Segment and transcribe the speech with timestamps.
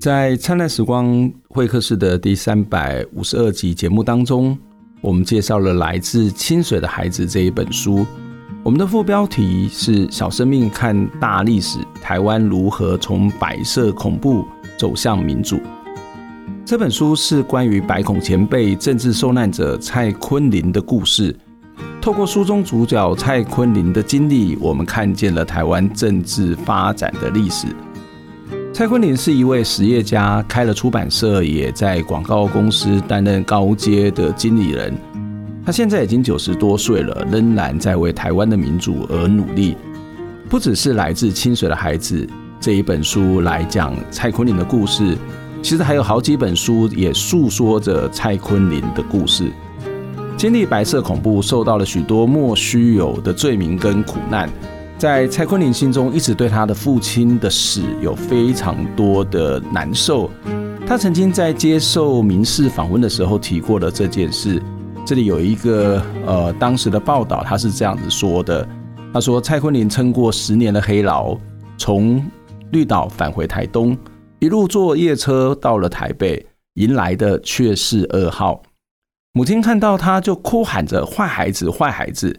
[0.00, 4.56] 在灿烂时光会客室的第三百五十二集节目当中，
[5.02, 8.06] 我们介绍了来自清水的孩子这一本书。
[8.62, 14.42] 我们的副标题是“小生命看大历史：台湾如何从白色恐怖
[14.78, 15.60] 走向民主”。
[16.64, 21.36] 这本书是关于白恐前辈、政治受难者蔡坤麟的故事。
[22.00, 27.66] 透过书中主角蔡坤麟的经历，我们看见了台湾政治发展的历史。
[28.72, 34.96] 蔡坤林是一位实业家，开了出版社，也在广告公司担任高阶的经理人。
[35.66, 39.76] 他现在已经九十多岁了，仍然在为台湾的民主而努力。
[40.48, 42.26] 不只是来自清水的孩子
[42.58, 45.18] 这一本书来讲蔡坤林的故事，
[45.60, 49.50] 其实还有好几本书也诉说着蔡坤林的故事。
[50.36, 54.48] 经历白色恐怖，受到了许多莫须有的罪名跟苦难。
[55.00, 60.30] 在蔡坤林心中，一直对他的父亲的死有非常多的难受。
[60.86, 64.62] 他曾经在接受民视访问的时候提过了这件事。
[65.06, 68.68] 这里有一个呃当时的报道，他是这样子说的：
[69.10, 71.34] 他说蔡坤林撑过十年的黑牢，
[71.78, 72.22] 从
[72.70, 73.96] 绿岛返回台东，
[74.38, 78.60] 一路坐夜车到了台北，迎来的却是噩耗。
[79.32, 82.38] 母亲看到他就哭喊着“坏孩子，坏孩子”。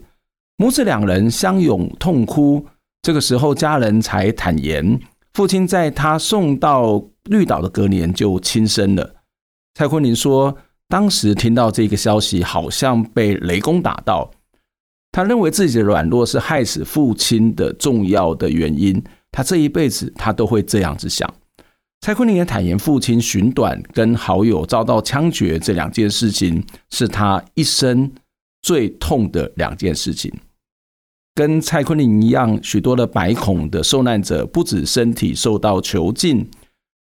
[0.56, 2.66] 母子两人相拥痛哭，
[3.02, 5.00] 这个时候家人才坦言，
[5.32, 9.16] 父亲在他送到绿岛的隔年就轻生了。
[9.74, 10.56] 蔡坤林说，
[10.88, 14.30] 当时听到这个消息，好像被雷公打到。
[15.10, 21.28] 他认为自己的软弱是害死父亲的重要的原因，他这一辈子他都会这样子想。
[22.00, 28.10] 蔡坤林也坦言，父亲寻短跟好友遭到枪决这两件事情，是他一生
[28.62, 30.32] 最痛的两件事情。
[31.34, 36.46] 跟蔡坤林一样，许多的白恐的受难者，不止身体受到囚禁，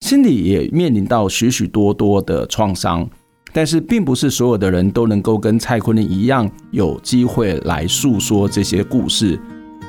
[0.00, 3.08] 心里也面临到许许多多的创伤。
[3.52, 9.40] 但是，并不是所有的人都能够跟蔡坤林一样，有机会来诉说这些故事。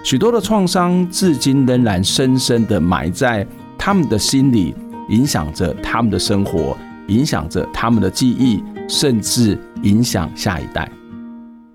[0.04, 3.46] 许多的创伤，至今仍然深深的埋在
[3.78, 4.74] 他们的心里，
[5.10, 6.78] 影响着他们的生活，
[7.08, 10.90] 影响着他们的记忆，甚至影响下一代。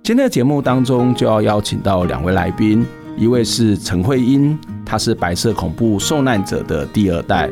[0.04, 2.84] 今天的节目当中就要邀请到两位来宾，
[3.16, 7.48] 一位是陈慧英，她是白色恐怖受难者的第二代；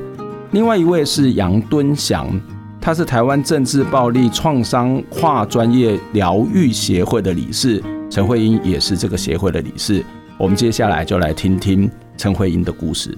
[0.51, 2.29] 另外一位是杨敦祥，
[2.81, 7.81] 他是台湾政治暴力创伤跨专业疗愈协会的理事，
[8.11, 10.05] 陈慧英也是这个协会的理事。
[10.37, 13.17] 我们接下来就来听听陈慧英的故事。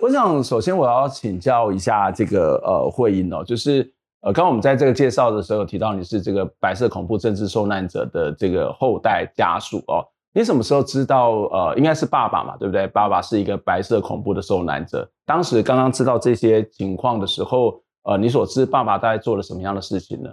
[0.00, 3.92] 我想首先我要请教一下这个呃慧英哦，就是。
[4.20, 11.30] 呃，刚刚我们在这个介绍的时候提到你是这个白色恐怖政治受难者的这个后代家属哦，你什么时候知道？
[11.52, 12.86] 呃，应该是爸爸嘛，对不对？
[12.88, 15.08] 爸爸是一个白色恐怖的受难者。
[15.24, 20.30] 当时刚刚知道这些情况的时候，呃，你所知爸爸大概做了什么样的事情呢？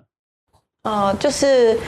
[0.84, 1.80] 呃，就是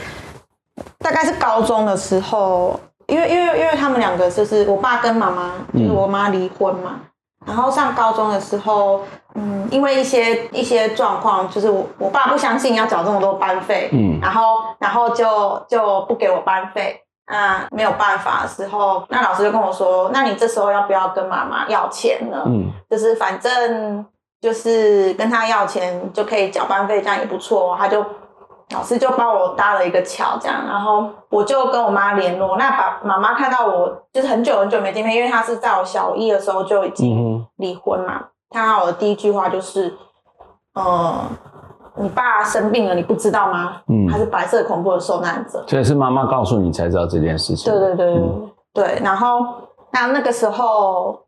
[0.98, 2.78] 大概是高中的时候，
[3.08, 7.00] 因为因为因为他们两个就是我爸跟妈妈，就是我妈离婚嘛。
[7.46, 9.00] 嗯然后上高中的时候，
[9.34, 22.42] 嗯，因为一些一些状况，就是我我爸不相信要缴这么多班费，嗯，然后然后就就不给我班费，那，没有办法的时候，那老师就跟我说，那你这时候要不要跟妈妈要钱呢？
[22.46, 24.04] 嗯，就是反正
[24.40, 28.04] 就是跟他要钱就可以缴班费，这样也不错，他就。
[28.70, 32.58] 老师就帮我搭了一个桥，这样，然后我就跟我妈联络。
[32.58, 38.26] 那爸妈妈看到我就是很久很久没见面，因为她是在我小一的时候就已经离婚嘛。
[38.50, 39.96] 看到我的第一句话就是
[40.78, 41.18] ：“嗯，
[41.96, 43.80] 你爸生病了，你不知道吗？
[43.88, 47.72] 嗯，他是白色恐怖的受难者。”所以是妈妈告诉你才知道这件事情。
[47.72, 49.00] 对对对、嗯、对。
[49.02, 49.40] 然后
[49.92, 51.24] 那那个时候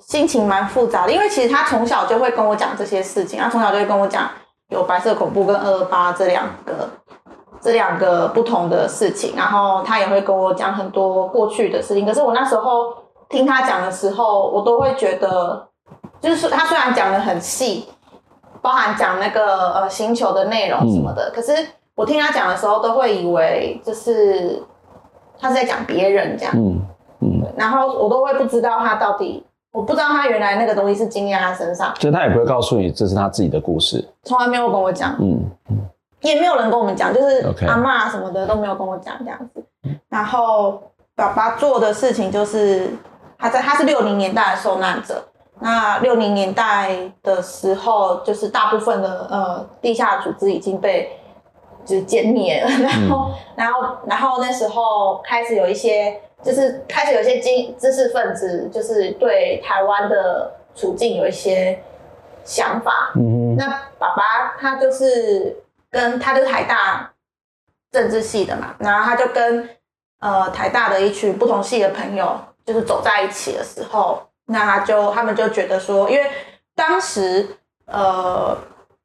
[0.00, 4.28] 心情蛮复杂的，因为其实他从小就会跟我讲这些事情，他从小就会跟我讲。
[4.70, 6.88] 有白色恐怖跟二二八这两个
[7.60, 12.06] 这两个不同的事情，然后他也会跟我讲很多过去的事情。
[12.06, 12.94] 可是我那时候
[13.28, 15.68] 听他讲的时候，我都会觉得，
[16.20, 17.88] 就是他虽然讲的很细，
[18.62, 21.52] 包含讲那个呃星球的内容什么的，嗯、可是
[21.94, 24.62] 我听他讲的时候，都会以为就是
[25.38, 26.80] 他是在讲别人这样，嗯
[27.20, 35.78] 嗯，然后我都会不知道他到底我不知道他原来那个东西是经历在他身上，就他也不会告诉你这是他自己的故事，从来没有跟我讲，嗯嗯，
[36.22, 39.64] 也没有人跟我们讲，就是阿妈什么的都没有跟我讲这样子。
[40.08, 40.82] 然后
[41.14, 42.88] 爸爸做的事情就是
[43.38, 45.24] 他在他是六零年代的受难者，
[45.60, 51.16] 那六零年代的时候，就是大部分的呃地下组织已经被
[51.84, 56.20] 就是歼灭了，然后、嗯、然后然后那时候开始有一些。
[56.42, 61.78] 就是开始有些经知识分子，就是对台湾的处境有一些
[62.44, 63.12] 想法。
[63.14, 63.56] 嗯哼。
[63.56, 65.54] 那爸爸他就是
[65.90, 67.12] 跟他就是台大
[67.92, 69.68] 政治系的嘛，然后他就跟
[70.20, 76.30] 呃台大的一群不同系的朋友，就是走在一起的时候，那他就他们就觉得说，因为
[76.74, 77.46] 当时
[77.84, 78.56] 呃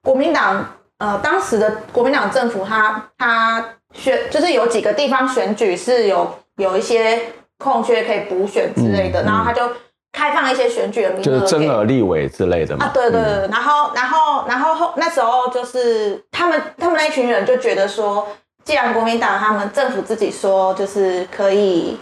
[0.02, 0.66] 国民党
[1.00, 6.34] 呃当时的国民党政府他他选就是有几个地方选举是有。
[6.57, 7.19] 有一些
[7.57, 9.62] 空缺可以补选之类的，然后他就
[10.12, 12.86] 开放一些选举的名额，就是增额立委之类的嘛。
[12.86, 18.28] 啊，对对对，嗯、然后然后然后后那时候就是他们他们那一群人就觉得说，
[18.63, 21.98] 既然国民党他们政府自己说就是可以，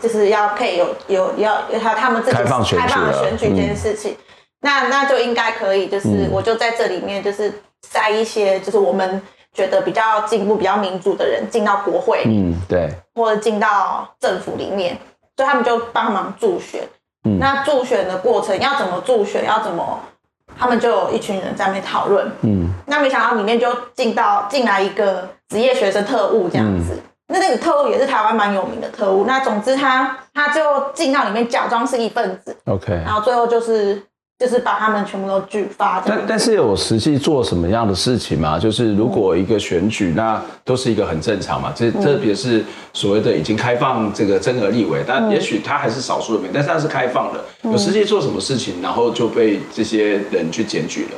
[0.00, 4.16] 就是要可以有有要他他们自己开放开选举这件事情，嗯、
[4.60, 7.52] 那那就应该可以，就是我就在这里面就是
[7.82, 9.20] 塞一些就是我们。
[9.58, 14.96] 觉得比较进步、比较民主的人进到国会，嗯，对，或者进到政府里面，
[15.36, 16.80] 所以他们就帮忙助选。
[17.24, 19.44] 嗯，那助选的过程要怎么助选？
[19.44, 19.98] 要怎么？
[20.56, 22.30] 他们就有一群人在那边讨论。
[22.42, 23.66] 嗯，那没想到里面就
[23.96, 26.92] 进到进来一个职业学生特务这样子。
[26.94, 29.24] 嗯，那那个特务也是台湾蛮有名的特务。
[29.26, 32.56] 那总之他他就进到里面假装是一份子。
[32.66, 34.00] OK，然后最后就是。
[34.38, 36.00] 就是把他们全部都拒发。
[36.06, 38.58] 但但是有实际做什么样的事情吗？
[38.58, 41.72] 就是如果一个选举，那都是一个很正常嘛。
[41.74, 47.44] 这特别是所谓的已经开放这个真额立委，但也许他还是少数的民，但是他是开放的。
[47.62, 51.16] 有实际做什么事情，然后就被这些人去检举了。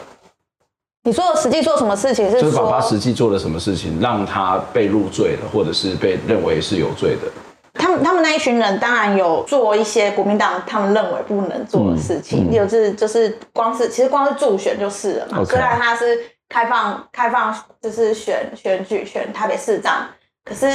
[1.04, 2.40] 你说的实际做什么事情是？
[2.40, 7.49] 就是爸爸实际做了什么事情，让他被入罪了，或者是被认为是有罪的。
[7.74, 15.44] 他们他们那一群人当然有做一些国民党他们认为不能做的事情，有、嗯嗯、就是就是光是其实光是助选就是了嘛。
[15.44, 16.18] 虽然他是
[16.48, 20.08] 开放开放就是选选举选台北市长，
[20.44, 20.66] 可是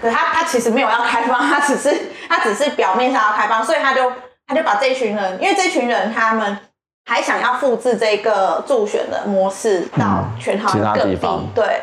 [0.00, 1.92] 可是他他其实没有要开放，他只是
[2.30, 4.12] 他只是表面上要开放，所以他就
[4.46, 6.56] 他就把这一群人，因为这群人他们
[7.04, 11.82] 还想要复制这个助选的模式到全台各地，嗯、对，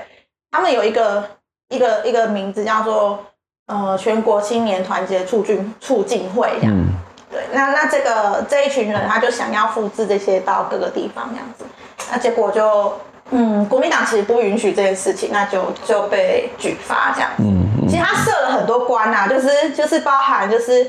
[0.49, 1.29] 他们有一个
[1.67, 3.25] 一个一个名字叫做。
[3.71, 6.87] 呃，全国青年团结促进促进会这样，嗯、
[7.31, 11.63] 对，那那这个这一群人他就想要复制这些到各个地方这样子，
[12.11, 12.93] 那结果就，
[13.29, 17.43] 嗯，国民党其实不允许这件事情，那就就被举发这样子。
[17.43, 20.85] 嗯嗯、其实他设了很多关啊，就是就是包含就是。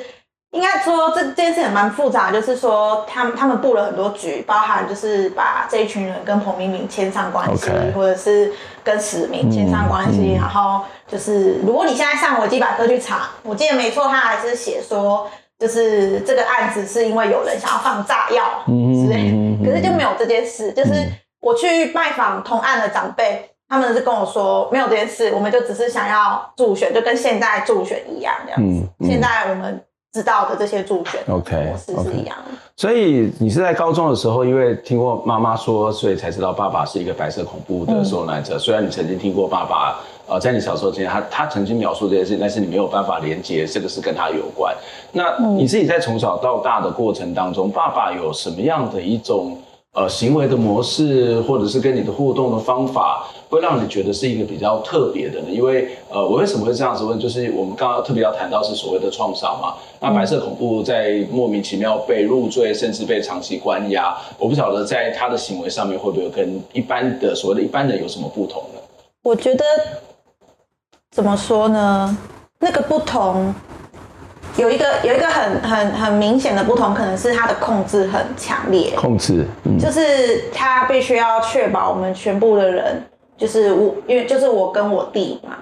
[0.53, 7.93] 应该说这这件事也蛮复杂，就是说他们他们布了很多局，包含就是把这一群人跟彭明敏牵上关系，Okay.
[7.95, 8.53] 或者是
[8.85, 15.27] 跟史明牵上关系，嗯嗯、然后就是如果你现在上维基百科去查，我记得没错，他还是写说
[15.59, 19.33] 就是这个案子是因为有人想要放炸药之类，
[19.65, 20.71] 可是就没有这件事。
[20.73, 20.93] 就是
[21.41, 28.81] 我去拜访同案的长辈，他们是跟我说没有这件事，我们就只是想要助选，就跟现在助选一样这样子。
[28.83, 29.83] 嗯嗯、现在我们。
[30.13, 32.53] 知道的这些助选，OK，是是一样的。
[32.77, 38.57] 所以你是在高中的时候，因为听过妈妈说，所以才知道爸爸是一个白色恐怖的受难者。
[38.57, 44.75] 嗯、虽然你曾经听过爸爸，呃，在你小时候之前，他他曾经描述这件事情，但是你没有办法连接这个是跟他有关。
[45.13, 49.57] 那你自己在从小到大的过程当中，爸爸有什么样的一种？
[49.95, 55.49] 呃，行为的模式，或者是跟你的互动的方法，会让你觉得是一个比较特别的呢？
[55.51, 57.21] 因为，呃，我为什么会这样子问？
[57.21, 59.75] 就是我们刚刚特别要谈到是所谓的创伤嘛。
[60.01, 68.81] 那白色恐怖在莫名其妙被入罪，甚至被长期关押，我不晓得在他的行为上面会不会跟一般的所谓的一般人有什么不同呢？
[69.23, 69.63] 我觉得
[71.11, 72.17] 怎么说呢？
[72.59, 73.55] 那个不同。
[74.57, 78.93] 有一个有一个很很很明显的不同，可能是他的控制很强烈。
[78.95, 83.03] 控制，嗯，就是他必须要确保我们全部的人，
[83.37, 85.57] 就是我，因为就是我跟我弟嘛，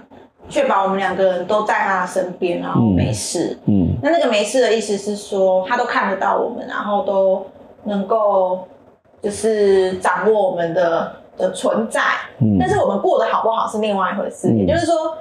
[0.49, 3.57] 确保我们两个人都在他的身边，然后没事。
[3.67, 7.47] 嗯，嗯，那那个没事的意思是说，他都看得到我们，然后都
[7.85, 8.67] 能够
[9.23, 12.01] 就是掌握我们的的存在。
[12.41, 14.49] 嗯，但是我们过得好不好是另外一回事。
[14.49, 15.17] 嗯，也就是说，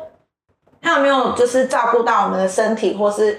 [0.81, 3.37] 他有没有就是照顾到我们的身体，或是。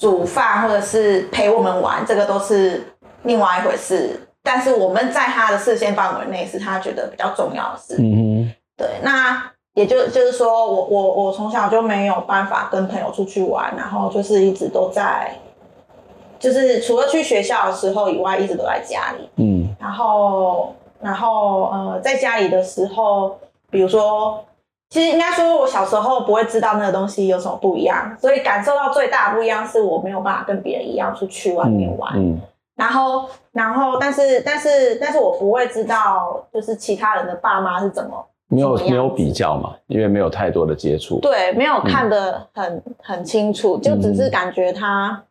[0.00, 2.82] 煮饭或者是陪我们玩，这个都是
[3.24, 4.18] 另外一回事。
[4.42, 7.96] 但是我们在他的视线范围内，是他觉得比较重要的事。
[7.98, 8.88] 嗯哼，对。
[9.02, 15.36] 那也就就是说我我我从小就没有办法跟朋友出去玩，然后就是一直都在
[16.38, 19.28] 就是除了去学校的时候以外，一直都在家里。
[19.36, 23.38] 嗯，然后然后呃，在家里的时候，
[23.70, 24.42] 比如说，
[24.90, 32.12] 其实应该说，我小时候不会知道那个东西有什么不一样，所以感受到最大的不一样是我没有办法跟别人一样出去外面玩。
[32.16, 32.40] 嗯，嗯，
[32.74, 38.26] 然后然后但是但是但是我不会知道，就是其他人的爸妈是怎么。
[38.48, 41.20] 没有没有比较嘛，因为没有太多的接触。
[41.20, 45.22] 对，没有看得很、嗯、很清楚，就只是感觉他、嗯、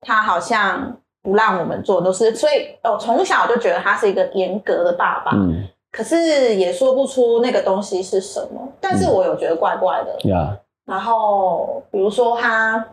[0.00, 5.32] 他好像不让我们做，都是所以我从小就觉得他是一个严格的爸爸。
[5.34, 5.68] 嗯。
[5.92, 10.28] 可是也说不出那个东西是什么，但是我有觉得怪怪的。
[10.28, 10.58] 呀、嗯。
[10.86, 12.86] 然后比如说他，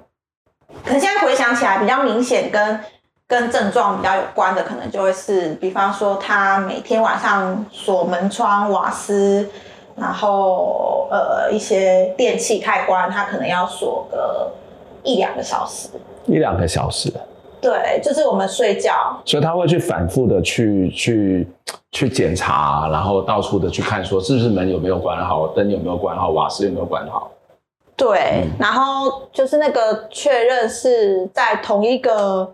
[0.83, 2.79] 可能现在回想起来比较明显跟。
[3.29, 9.45] 跟症状比较有关的，可能就会是，比方说他每天晚上锁门窗、瓦斯，
[9.97, 14.49] 然后呃一些电器开关，他可能要锁个
[15.03, 15.89] 一两个小时。
[16.25, 17.11] 一两个小时。
[17.59, 19.21] 对，就是我们睡觉。
[19.25, 21.45] 所以他会去反复的去去
[21.91, 27.32] 去检查，然后到处的去看，说是不是门有没有关好，灯有没有关好，瓦斯有没有关好。
[27.96, 32.53] 对，嗯、然后就是那个确认是在同一个。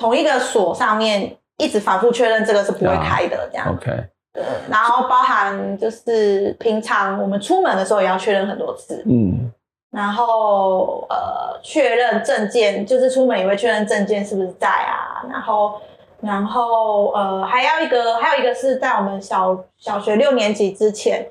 [0.00, 3.68] 同一个锁上面一直反复确认这个是不会开的，这样。
[3.68, 3.90] OK。
[4.32, 9.02] 对，然后包含就是平常我们出门的时候也要确认很多次。
[9.06, 9.50] 嗯。
[9.90, 15.26] 然后呃，确认证件，就是出门也会确认证件是不是在啊。
[15.28, 15.80] 然后，
[16.20, 21.30] 然后呃，还要一个，还有一个是在我们小小学六年级之前，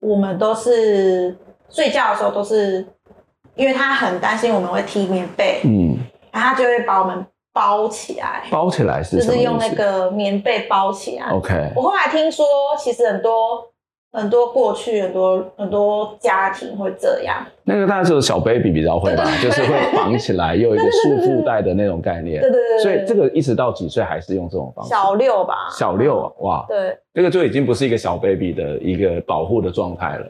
[0.00, 1.36] 我们都是
[1.68, 2.86] 睡觉的时候都是，
[3.54, 5.98] 因为他很担心我们会踢棉被，嗯，
[6.32, 7.26] 然后他就会把我们。
[7.56, 11.24] 包起来，包起来是就是用那个棉被包起来。
[11.30, 12.44] OK，我后来听说，
[12.78, 13.66] 其实很多
[14.16, 17.36] 很多过去很多很多家庭会这样。
[17.64, 22.40] 那个大概只有小 baby 比较会吧，就是会绑起来，又一个束缚带的那种概念。
[22.40, 22.78] 对对对。
[22.78, 24.90] 所以这个一直到几岁还是用这种方式？
[24.90, 25.68] 小六吧。
[25.70, 26.64] 小六，哇。
[26.66, 26.96] 对。
[27.12, 30.26] 这个就已经不是一个小 baby 的一个保护的状态了。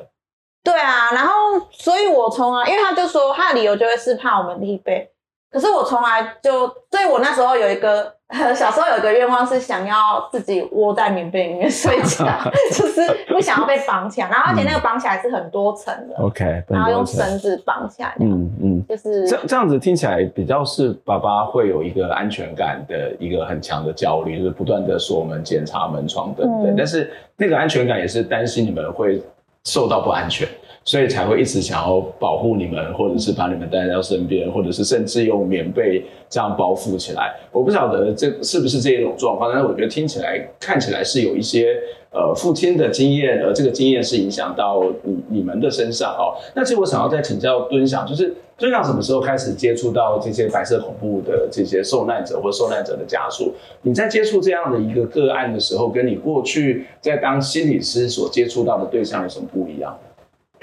[0.65, 1.33] 对啊，然后
[1.71, 5.09] 所以我从啊，因为他就说他的理由就会是怕我们立被。
[5.57, 8.13] 可是我从来就，所以我那时候有一个
[8.55, 12.27] 小时候有一个愿望是想要自己窝在棉被里面睡觉，
[12.71, 14.29] 就是不想要被绑起来。
[14.29, 18.15] 然后而且那个绑起来是很多层的，OK，然后用绳子绑起来。
[18.21, 26.75] 嗯嗯，就是这这样子听起来比较是爸爸会有一个安全感的一个很强的焦虑，就是不断的锁门、检查门窗等等。
[26.77, 29.23] 但是那个安全感也是担心你们会
[29.65, 30.47] 受到不安全。
[30.87, 37.35] 所以才会一直想要保护你们，或者是把你们带到身边，或者是甚至用棉被这样包覆起来。
[37.51, 41.75] 我不晓得这是不是这一种状况，但是我觉得听起来、看起来是有一些
[42.13, 46.39] 呃父亲的经验，而这个经验是影响到你你们的身上哦。
[46.55, 53.53] 那其实我想要再请教敦想，就是敦想什么时候开始接触到这些白色恐怖的这些受难者或受难者的家属？
[53.83, 59.99] 你在接触这样的一个个案的时候，跟你过去在当心理师所接触到的对象有什么不一样？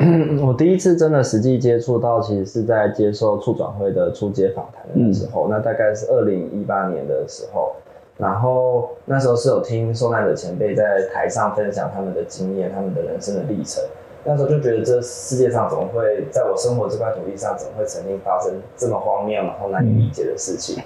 [0.45, 7.73] 我第一次真的实际接触到，其实是在接受促转会的初阶访谈的时候，嗯、那大概是二零一八年的时候，
[8.17, 13.83] 然后那时候是有听受难者前辈在台上分享他们的经验，他们的人生的历程，
[14.23, 20.83] 那时候就觉得这世界上怎么会在我生活这块土地上，怎么会曾经发生这么荒谬然后难以理解的事情？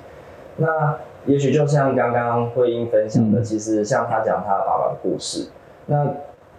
[0.58, 5.48] 嗯、那也许就像刚刚慧英分享的，嗯、其实像他讲他爸爸的故事，
[5.86, 6.08] 那。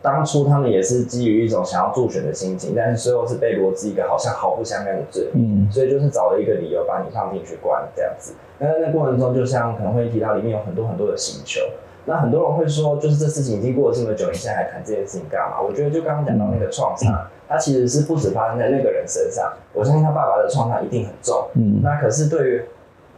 [0.01, 8.35] 当初他们也是基于一种想要助选的心情，但是最后是被罗织一个好像毫不相干的罪，嗯，所以就是找了一个理由把你放进去关这样子。
[8.59, 11.61] 那在那过程中，就像可能会提到里面有很多很多的刑求，
[12.05, 15.61] 那很多人会说，就是这事情已经过了这么久，你现在还谈这件事情干嘛？
[15.61, 22.63] 我觉得就刚刚讲到那个创伤，它其实是不止发生在那个人身上，我相信他爸爸的创伤一定很重，嗯，那可是对于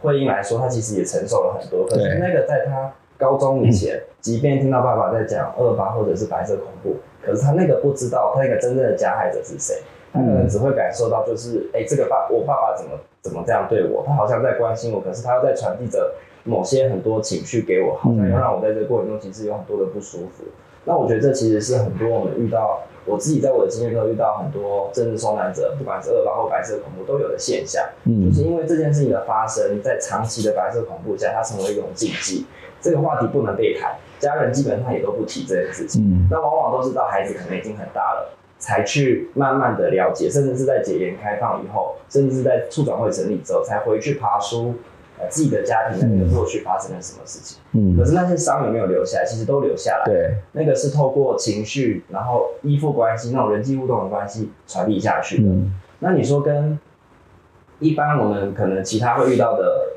[0.01, 2.91] 慧英来说，他其实也承受了很多，可是那个在他。
[3.21, 9.75] 高中以前，即便听到爸爸在讲二八或者是白色恐怖，可是他那个不知道他那个真正的加害者是谁，
[10.11, 20.43] 他可能只会感受到就是，哎、欸，这个爸我爸爸怎么怎么这样对我，他好像在关心我，可是他又在传递着某些很多情绪给我，好像要让我在这个过程中其实有很多的不舒服。
[20.83, 32.47] 那我觉得这其实是很多我们遇到，我自己在我的经验中遇到很多政治受难者，不管是二八或白色恐怖都有的现象，就是因为这件事情的发生，在长期的白色恐怖下，它成为一种禁忌。
[32.81, 36.01] 这个话题不能被谈，家人基本上也都不提这件事情。
[36.03, 44.73] 嗯，那往往都是到孩子可能已经很大了，才去慢慢的了解，甚至是在解严开放以后，甚至是在促转会成立之后，才回去爬书
[45.19, 47.61] 呃自己的家庭的那个过去发生了什么事情。
[47.73, 49.25] 嗯，可是那些伤有没有留下来？
[49.25, 50.05] 其实都留下来。
[50.05, 55.49] 对，那个是透过情绪，然后依附关系，那种人际互动的关系传递下去的。
[55.49, 56.79] 嗯，那你说跟
[57.79, 59.87] 一般我们可能其他会遇到的。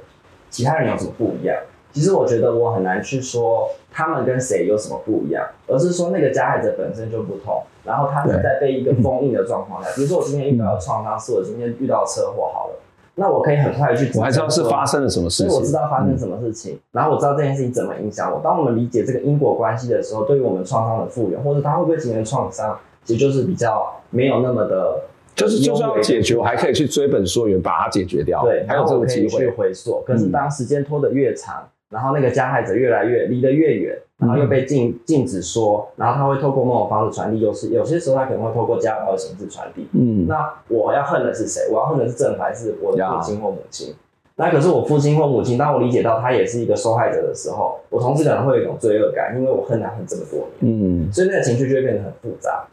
[0.50, 1.56] 其他人有什么不一样？
[1.94, 12.74] 其实我觉得我很难去说他们跟谁有什么不一样，而是说那个加害者本身就不同，然后他是在被一个封印的状况下，比如说我今天遇到的创伤是我今天遇到车祸好了，
[13.14, 18.40] 那我可以很快去，我还知道是发生了什么事情，所以我知道发生什么事情，然后我知道这件事情怎么影响我。
[18.42, 25.00] 当我们理解这个因果关系的时候，对于我们创伤的复原，或者他会不会形成创伤，其实就是比较没有那么的。
[25.36, 28.44] 就是就算要解决，我还可以去追本溯源，把它解决掉。
[28.44, 30.00] 对，还有这个机会去回溯。
[30.06, 39.86] 可是当时间拖得越长，嗯、然后那个加害者越来越离得越远，然后又被禁禁止说，然后他会透过某种方式传递，就是有些时候他可能会透过家暴的形式传递。
[39.92, 41.68] 嗯，那我要恨的是谁？
[41.70, 43.92] 我要恨的是正还是我的父亲或母亲？
[43.92, 43.94] 嗯、
[44.34, 51.06] 那可是我父亲或母亲，当我理解到他也是一个受害者的时候，我同时可能会有一种罪恶感，因为我恨他恨这么多年。
[51.06, 52.66] 嗯，所以那个情绪就会变得很复杂。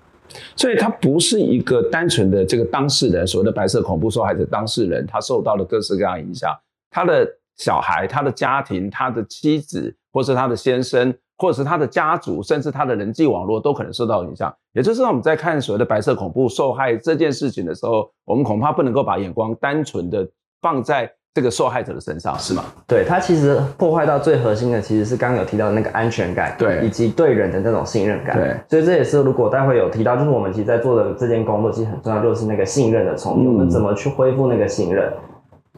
[0.55, 6.49] 所以他不是一个单纯的这个当事人，所谓的白色恐怖受害者当事人，他受到了各式各样影响，
[6.89, 14.53] 他的小孩、他的家庭、他的妻子，或是他的先生，或者是他的家族，甚至他的人际网络都可能受到影响。
[14.73, 20.27] 也就是说，我们在看所谓的白色恐怖受害这件事情的时候，我们恐怕不能够把眼光单纯的
[20.61, 21.11] 放在。
[21.33, 22.65] 这个受害者的身上是吗？
[22.85, 28.53] 对，他其实破坏到最核心的，其实是刚刚有提到的那个安全感，对，以及对人的那种信任感，对。
[28.67, 35.09] 所以这也是如果待会有提到，就是我们其实在做的这件工作，其实很重要，就是那个信任的重建，嗯、我们怎么去恢复那个信任？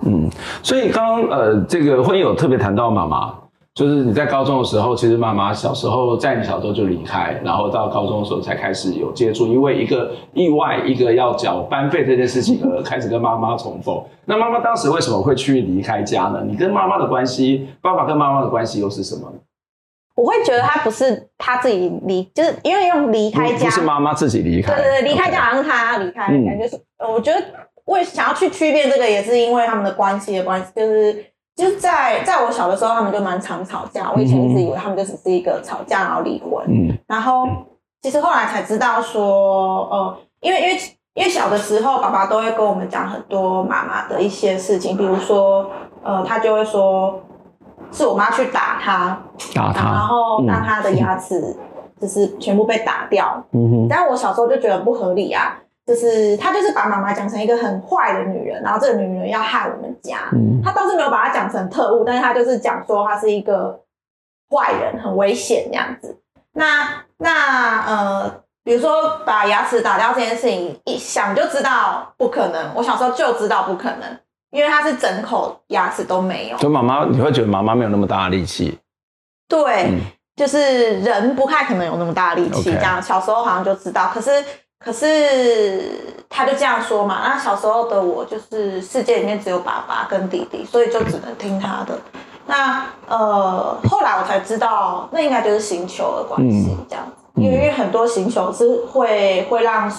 [0.02, 0.30] 嗯，
[0.62, 3.34] 所以刚刚呃，这个会有特别谈到妈妈。
[3.76, 14.00] 就是你在高中的时候，其实妈妈小时候在你小时候就离开，然后到高中的时候才开始有接触，因为一个意外，一个要缴班费这件事情而开始跟妈妈重逢。
[14.26, 16.44] 那妈妈当时为什么会去离开家呢？
[16.46, 19.34] 你跟妈妈的关系，爸爸跟妈妈的关系又是什么？
[20.16, 26.68] 我会觉得他不是他自己离，就是因为用离开家，不是妈妈自己离开，对对对，离开家好像是他离开感觉。
[26.68, 27.44] 是、嗯，我觉得
[27.86, 31.26] 为想要去区别这个，也是因为他们的关系的关系，就是。
[31.56, 34.12] 就是在在我小的时候，他们就蛮常吵架。
[34.12, 36.66] 我以前一直以为他们就只是一个吵架然后离婚。
[36.68, 36.98] 嗯。
[37.08, 37.48] 然后
[38.02, 40.82] 其实后来才知道说，呃，因为因为
[41.14, 45.70] 因为小的时候，爸爸都会跟我们讲很多妈妈的一些事情，比如说，
[46.02, 47.22] 呃，他就会说
[47.92, 49.22] 是我妈去打他，
[49.54, 51.56] 打他，然后让他的牙齿
[52.02, 53.46] 就是全部被打掉。
[53.52, 53.88] 嗯哼。
[53.88, 55.56] 但我小时候就觉得不合理啊。
[55.86, 60.30] 就是他就是把妈妈讲成一个很坏的女人，然后这个女人要害我们家。
[60.32, 63.78] 嗯，他倒是没有把她讲成特务，但是他就是讲说她是一个
[64.50, 66.18] 坏人，很危险这样子。
[66.54, 72.74] 那那呃，比如说把牙齿打掉这件事情，一想就知道不可能。
[72.76, 74.18] 我小时候就知道不可能，
[74.52, 76.58] 因为他是整口牙齿都没有。
[76.60, 78.80] 就妈妈，你会觉得妈妈没有那么大的力气？
[79.50, 80.00] 对，嗯、
[80.38, 82.72] 就是人不太可能有那么大的力气。
[82.72, 84.32] 这样.小时候好像就知道，可是。
[84.84, 91.98] 可是他就这样说嘛，那小时候的我就是世界里面只有爸爸跟弟弟，所以就只能听他的。
[92.46, 99.90] 那呃，后来我才知道，那应该就是星球的关系这样子，因为很多星球是会会让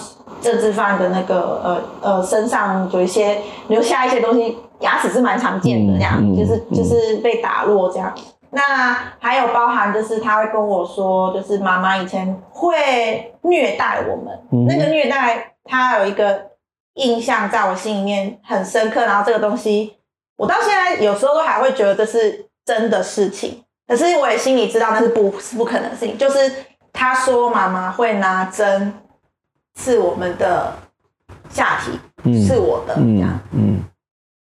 [0.41, 8.13] 政治犯的那个呃呃身上有一些留下一些东西，牙齿是蛮常见的这样，就是就是被打落这样。
[8.51, 16.51] 那还有包含，就是他会跟我说，就是妈妈以前会虐待我们，嗯、那个虐待他有一个
[16.93, 19.01] 印象在我心里面很深刻。
[19.05, 19.97] 然后这个东西，
[20.37, 26.17] 我到现在有时候都还会觉得这是真的事情，可是我也心里知道那是不是不可能的事情。
[26.17, 26.51] 就是
[26.93, 28.93] 他说妈妈会拿针
[29.73, 30.73] 刺我们的
[31.49, 31.91] 下体，
[32.45, 33.75] 刺、嗯、我的这样，嗯。
[33.77, 33.83] 嗯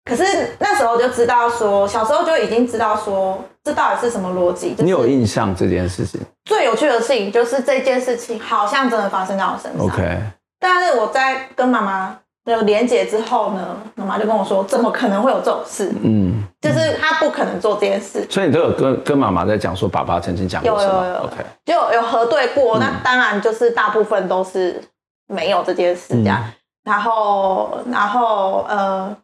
[0.06, 0.22] 可是
[0.60, 4.70] 那时候就知道说，小时候就已经知道说，这到底是什么逻辑？
[4.70, 6.20] 就是、你有印象这件事情？
[6.44, 9.84] 最有趣的事情就是这件事情好像真的发生在我身上。
[9.84, 10.22] OK。
[10.60, 15.92] 但是我在跟妈妈的连结之后呢，妈妈就跟我说，怎么可能会有这种事？
[16.04, 18.24] 嗯，就是他不可能做这件事。
[18.30, 21.04] 所以你都有跟跟妈妈在讲说，爸爸曾经讲过什么？
[21.04, 21.20] 有有有。
[21.24, 21.34] OK。
[21.64, 24.80] 就有核对过，嗯、那当然就是大部分都是
[25.26, 26.40] 没有这件事这样。
[26.44, 26.52] 嗯、
[26.84, 29.16] 然后，然后呃。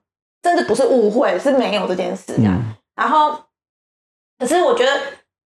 [0.43, 2.35] 甚至不是误会，是没有这件事
[2.95, 3.39] 然后，
[4.39, 4.93] 可是我觉得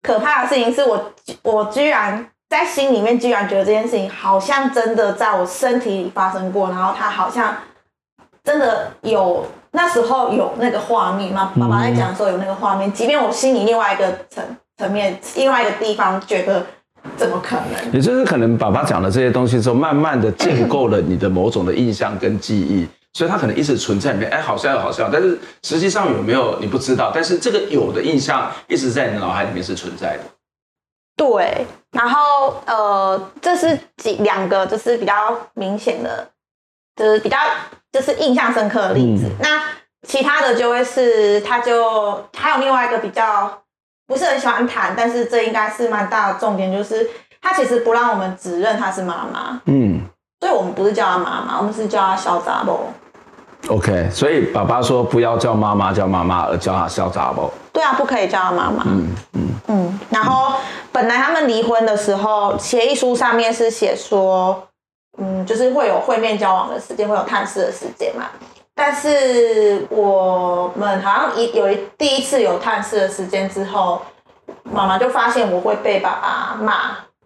[0.01, 7.55] 可怕的事情是我，我居然在心里面居然觉得这件事情好像真的在我身体里发生过，然后他好像
[8.43, 11.53] 真的有那时候有那个画面嘛？
[11.59, 14.43] 爸爸在讲的时候有那个画面，即便我心里另外一个层
[14.77, 16.65] 层面、另外一个地方觉得
[17.15, 17.93] 怎么可能？
[17.93, 22.87] 也就是可能爸爸讲了这些东西之后，慢慢的建构了你的某种的印象跟记忆。
[23.19, 27.11] 所以它可能一直存在里面，哎，好像好笑，但是实际上有没有你不知道。
[27.13, 30.23] 但是这个有的印象一直在你的脑海里面是存在的。
[31.17, 36.29] 对，然后呃，这是几两个就是比较明显的，
[36.95, 37.37] 就是比较
[37.91, 39.25] 就是印象深刻的例子。
[39.25, 39.61] 嗯、那
[40.07, 43.63] 其他的就会是，他就还有另外一个比较
[44.07, 47.09] 不是很喜欢谈，但是这应该是蛮大的重点，就是
[47.41, 49.61] 他其实不让我们指认他是妈妈。
[49.65, 50.05] 嗯，
[50.39, 52.79] 所以我们不是叫他妈妈，我们是叫他小杂宝。
[53.67, 57.51] OK，所以爸爸说不要叫妈妈叫妈妈，而叫他小杂包。
[57.71, 58.83] 对啊，不可以叫他妈妈。
[58.87, 59.99] 嗯嗯嗯。
[60.09, 60.55] 然后
[60.91, 64.67] 本来他们离婚的时候，协议书上面是写说，
[65.19, 68.25] 嗯，就是会有会面交往的时间，会有探视的时间嘛。
[68.73, 74.01] 但是我们好像一有一第一次有探视的时间之后，
[74.63, 76.73] 妈妈就发现我会被爸爸骂，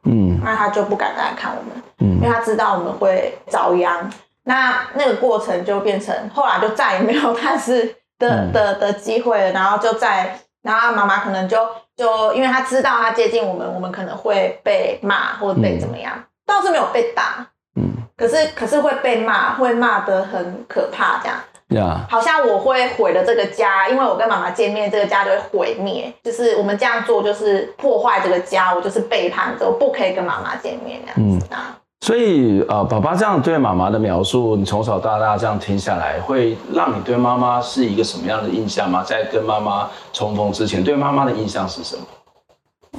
[0.03, 4.11] 嗯，那他就不敢再来看我们，嗯，因为他知道我们会遭殃。
[4.45, 7.83] 那那个过程就变成后来就再也没有 探视
[8.19, 11.57] 的、嗯、的的机会了，然后就在，然后妈妈可能就
[11.95, 17.47] 就因为她知道她接近我们，我们可能会被骂或者被怎么样，嗯、倒是没有被打。
[17.75, 21.37] 嗯，可是可是会被骂，会骂得很可怕，这样。
[21.69, 22.07] Yeah.
[22.07, 26.13] 好像我会毁了这个家，因为我跟妈妈见面，这个家就会毁灭。
[26.21, 31.47] 就是我们这样做，就是破坏这个家，我就是背叛着，我不可以跟妈妈见面这样子。
[31.49, 31.57] 嗯，
[32.03, 39.01] 所以呃，爸爸这样对妈妈的描述，你从小到大这样听下来，会让你对妈妈是一个什么样的印象吗？
[39.01, 42.03] 在跟妈妈重逢之前，对妈妈的印象是什么？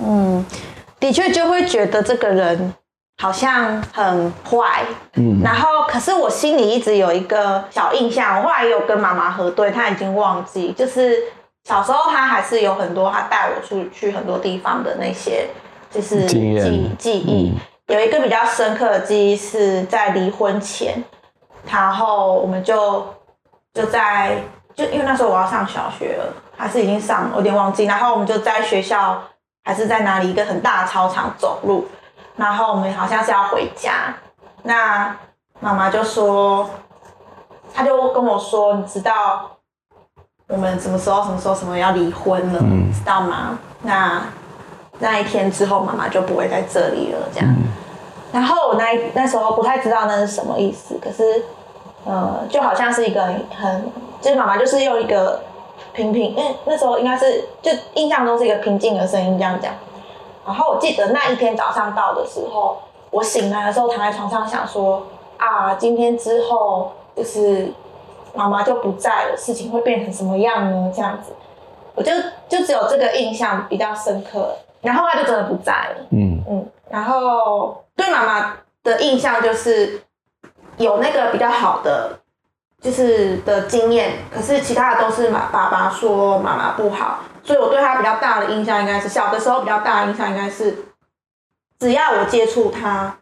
[0.00, 0.46] 嗯，
[0.98, 2.72] 的确就会觉得这个人。
[3.22, 11.16] 好像很坏，嗯，然后可是我心里一直有一个小印象，我后来也有跟妈妈核对，她已经忘记，就是
[11.62, 15.46] 小时候她还是有很多她带我出去很多地方的那些，
[15.92, 21.02] 就是记忆记忆，嗯，有一个比较深刻的记忆是在离婚前，
[21.70, 23.06] 然后我们就
[23.72, 24.38] 就在
[24.74, 29.22] 就因为那时候我要上小学了，还是已经上了，我有点忘记，然后我们就在学校
[29.64, 31.86] 还是在哪里一个很大的操场走路。
[32.36, 34.12] 然后我们好像是要回家，
[34.64, 35.14] 那
[35.60, 36.68] 妈妈就说，
[37.72, 39.48] 她就跟我说，你知道
[40.48, 43.56] 我们什么时候、什么时候、什么要离婚了，嗯、知道吗？
[43.82, 44.20] 那
[44.98, 47.48] 那一天之后，妈妈就不会在这里了，这样。
[47.48, 47.64] 嗯、
[48.32, 51.44] 然后我那那时候不太知道那是什么意思，可是
[52.04, 53.22] 呃，就好像是一个
[53.54, 55.42] 很，就是妈妈就是用一个
[55.92, 59.72] 平平，因为那时候应该是就印象中是一个平静的声音这样讲。
[60.46, 62.78] 然后我记得那一天早上到的时候，
[63.10, 65.02] 我醒来的时候躺在床上想说
[65.38, 67.72] 啊，今天之后就是
[68.34, 70.92] 妈妈就不在了，事情会变成什么样呢？
[70.94, 71.32] 这样子，
[71.94, 72.12] 我就
[72.48, 74.56] 就只有这个印象比较深刻。
[74.84, 76.70] 然后他就真的不在了，嗯嗯。
[76.90, 80.00] 然后对妈妈的印象就是
[80.76, 82.20] 有那个比较好的
[82.80, 87.20] 就是的经验，可是其他的都是妈爸爸说妈妈不好。
[87.42, 90.74] 所以我对他比较大的印象应该是小的时候比较大的印象应该是，
[91.78, 93.18] 只要我接触他，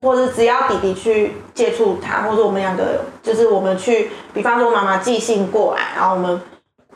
[0.00, 6.40] 或者只要弟弟去接触他，或者我们两个就是我们去，比方说妈妈寄信过来，然后我们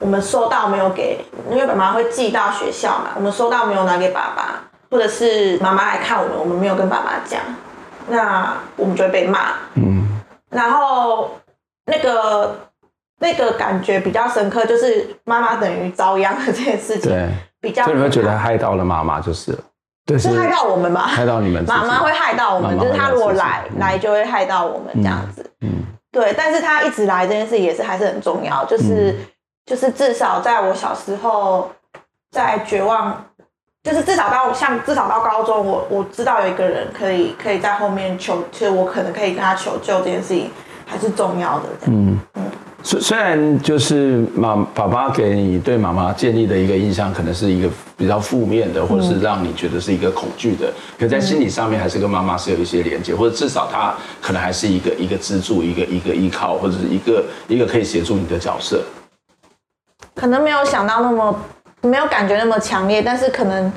[0.01, 7.41] 我们收到没有给，因为妈妈会寄到学校嘛，我们收到没有拿给爸爸，或者是妈妈来看我们，我们没有跟爸爸讲，
[8.09, 9.53] 那我们就会被骂。
[9.75, 11.31] 嗯，然后
[11.87, 12.57] 那个。
[13.23, 17.29] 那个感觉比较深刻，就是妈妈等于遭殃的这件事情，对，
[17.61, 19.59] 比较，所以你会觉得害到了妈妈就是了，
[20.07, 21.03] 对，是害到我们吧？
[21.03, 29.17] 害到你们，妈妈会害到我们，妈妈就是他如果来、嗯、来就会害到我们这样子，嗯，对，但是他一直来这件事也是还是很重要，就是、嗯、
[29.71, 31.71] 就是至少在我小时候，
[32.33, 33.25] 在绝望，
[33.85, 40.51] 就是至少到像至少到高中，我我知道有一个人可以可以在后面求，其实我可能可以跟他求救这件事情
[40.85, 42.43] 还是重要的，嗯嗯。
[42.83, 58.83] 虽虽然就是妈爸爸给你对妈妈建立的一个印象，可能是一个比较负面的，或者是让你觉得是一个恐惧的，可在心理上面还是跟妈妈是有一些连接，或者至少他可能还是一个一个支柱，一个一个依靠，或者是一个一个可以协助你的角色。
[60.21, 61.35] 可能没有想到那么
[61.81, 63.73] 没有感觉那么强烈，但是可能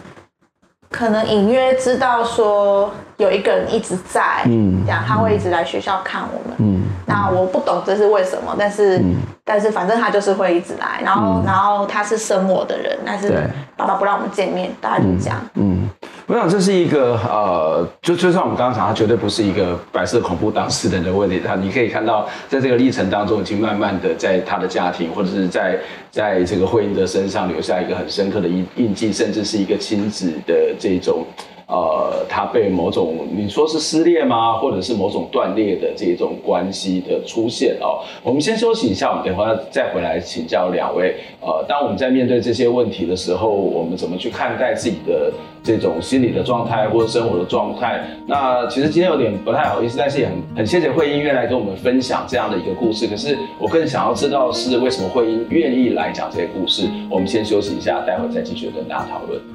[0.90, 6.83] 可能隐约知道说有一个人一直在，嗯，这样他会一直来学校看我们，嗯。
[7.06, 15.38] 那我不懂这是为什么，但是、嗯、但是反正他就是会一直来，然后、嗯、然后他是生我的人，但是爸爸不让我们见面，大家就这样。
[15.56, 15.90] 嗯，
[16.28, 21.42] 我想这是一个呃，就就像我们刚刚讲，他绝对不是一个白色恐怖当事人的问题。
[21.46, 25.78] 他你可以看到，在这个历程当中，已经慢慢的在他的家庭或者是在
[26.10, 31.26] 在这个惠英的身上留下一个很深刻的印印记，甚至是一个亲子的这种。
[31.74, 34.60] 呃，他被某种你说是撕裂吗？
[34.60, 37.98] 或者是某种断裂的这种关系的出现哦。
[38.22, 41.16] 我们先休息一下，我们等会再回来请教两位。
[41.42, 45.34] 呃，当我们在面对这些问题的时候，我们怎么去看待自己的
[45.64, 48.06] 这种心理的状态或者生活的状态。
[48.28, 53.08] 那其实今天有点不太好意思，但是也很很谢谢慧英愿来跟我们分享这样的一个故事。
[53.08, 56.88] 可是我更想要知道是为什么慧英愿意来讲这些故事。
[57.10, 59.53] 我们先休息一下，待会再继续跟大家讨论。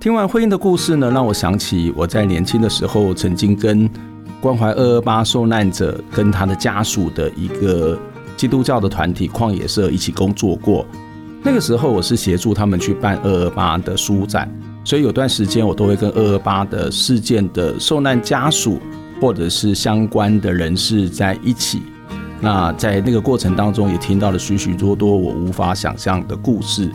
[0.00, 3.90] 听完慧英的故事呢，让我想起我在年轻的时候曾经跟
[4.40, 7.98] 关怀二二八受难者跟他的家属的一个
[8.36, 10.86] 基督教的团体旷野社一起工作过。
[11.42, 14.48] 那个时候我是协助他们去办二二八的书展，
[14.84, 18.78] 所以有段时间我都会跟二二八的事件的受难家属
[19.20, 21.82] 或者是相关的人士在一起。
[22.40, 26.88] 那在那个过程当中，也听到了许许多多我无法想象的故事。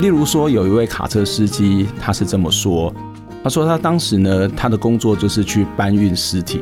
[0.00, 2.92] 例如说，有一位卡车司机，他是这么说：
[3.44, 6.60] 他说他当时呢，他的工作就是去搬运尸体，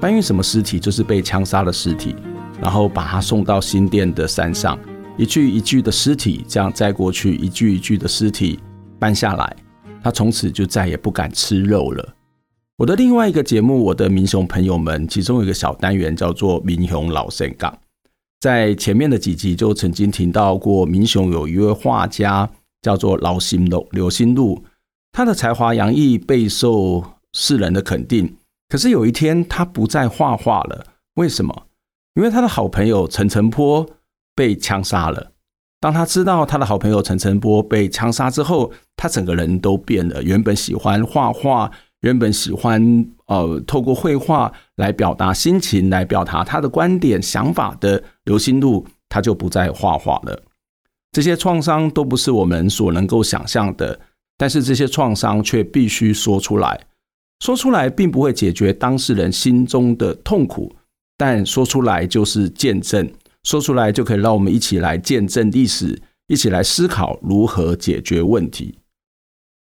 [0.00, 0.80] 搬运什么尸体？
[0.80, 2.16] 就是被枪杀的尸体，
[2.60, 4.76] 然后把他送到新店的山上。
[5.16, 8.58] 一具一具的尸体这样载过去，一具一具的尸体
[8.98, 9.56] 搬下来，
[10.02, 12.14] 他从此就再也不敢吃肉了。
[12.76, 17.72] 我的另外一个节目，我的民雄朋友们，其中有一个小单元叫做“民雄老神港”。
[18.40, 22.48] 在前面的几集就曾经听到过，民雄有一位画家
[22.82, 24.64] 叫做老心路刘心路，
[25.12, 28.36] 他的才华洋溢，备受世人的肯定。
[28.68, 31.66] 可是有一天，他不再画画了，为什么？
[32.14, 33.86] 因为他的好朋友陈澄波。
[34.36, 35.32] 被枪杀了。
[35.80, 40.22] 当他知道他的好朋友陈澄波被枪杀之后，他整个人都变了。
[40.22, 50.42] 原本喜欢画画，原本喜欢呃透过绘画来表达心情、来表达他的观点、想法的刘心路，他就不再画画了。
[51.12, 53.98] 这些创伤都不是我们所能够想象的，
[54.36, 56.78] 但是这些创伤却必须说出来。
[57.40, 60.74] 说出来并不会解决当事人心中的痛苦，
[61.16, 63.10] 但说出来就是见证。
[63.44, 68.78] 说出来就可以让我们一起来见证历史，一起来思考如何解决问题。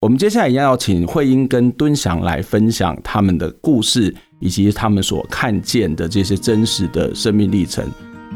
[0.00, 7.90] 我们接下来一样要请慧英跟敦祥来分享他们的故事，以及他们所看见的这些真实的生命历程。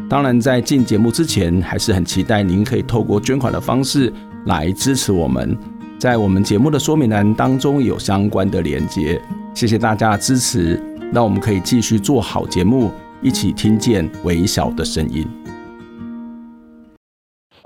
[0.08, 4.10] 当然，在进节目之前，还是很期待您可以透过捐款的方式
[4.46, 5.56] 来支持我们。
[5.98, 9.20] 在我们节目的说明栏当中有相关的连接。
[9.54, 12.90] 谢谢大家的支持，让我们可以继续做好节目。
[13.20, 15.39] 一起听见微小的声音。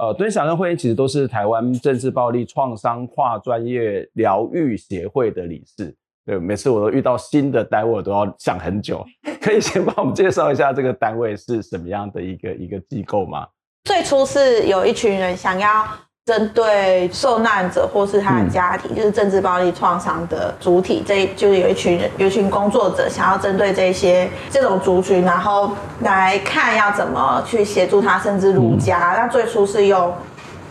[0.05, 5.97] 呃，敦祥跟慧英其实都是台湾政治暴力创伤跨专业疗愈协会的理事。
[6.27, 9.03] 对，每次我都遇到新的单位，我都要想很久。
[9.41, 13.47] 可以先帮我们介绍一下这个单位是什么样的一个一个机构吗？
[13.85, 15.87] 最初是有一群人想要。
[16.25, 29.15] 针对受难者或是他的家庭，嗯、就是政治暴力创伤的主体，这就是有一群人，有一群工作者想要针对这些这种族群，然后来看要怎么去协助他，甚至儒家。
[29.19, 30.11] 那、嗯、最初是用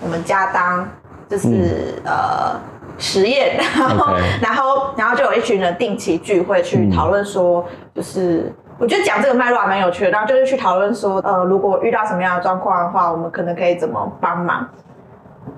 [0.01, 0.89] 我们家当
[1.29, 1.47] 就是、
[2.03, 2.59] 嗯、呃
[2.97, 7.63] 实验，然后.然后然后就有一群人定期聚会去讨论说，
[7.93, 14.67] 就是我觉得讲这个脉络还蛮有趣的，然后就是去讨论说，呃，如果遇到什么样的状况的话，我们可能可以怎么帮忙。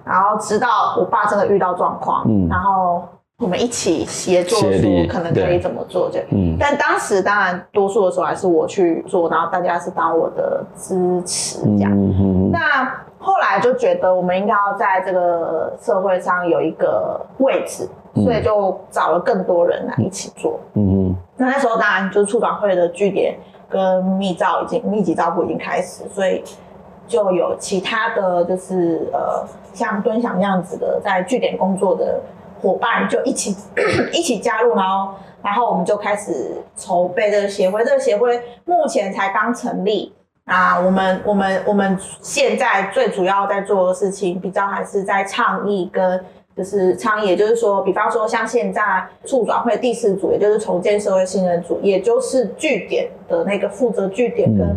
[0.06, 3.04] 然后直到我爸真的遇到状况，嗯，然后
[3.40, 11.92] 我们一起协作说可能可以怎么做，这嗯，但当时当然多数的时候还是我去做，然后大家是当我的支持这样。
[11.92, 12.60] 嗯嗯、那
[13.18, 20.60] 后来就觉得我们应该要在这个社会上有一个位置，所以就找了更多人来一起做。
[20.76, 21.16] 嗯嗯。
[21.36, 23.36] 那那时候当然就是促转会的据点
[23.68, 26.44] 跟密照已经密集照顾已经开始，所以。
[27.08, 32.20] 就有其他的就是呃，像敦祥那样子的在据点工作的
[32.62, 33.56] 伙伴，就一起
[34.12, 35.14] 一起加入，然后
[35.44, 37.84] 然后我们就开始筹备这个协会。
[37.86, 40.14] 这个协会目前才刚成立
[40.46, 46.24] 啊，我们我们我们现在最主要在做的事情，比较还是在倡议跟
[46.58, 54.76] 就是倡议，也就是说，比方说像现在促转会第四组，也就是重建社会信任组，也就是据点的那个负责据点跟。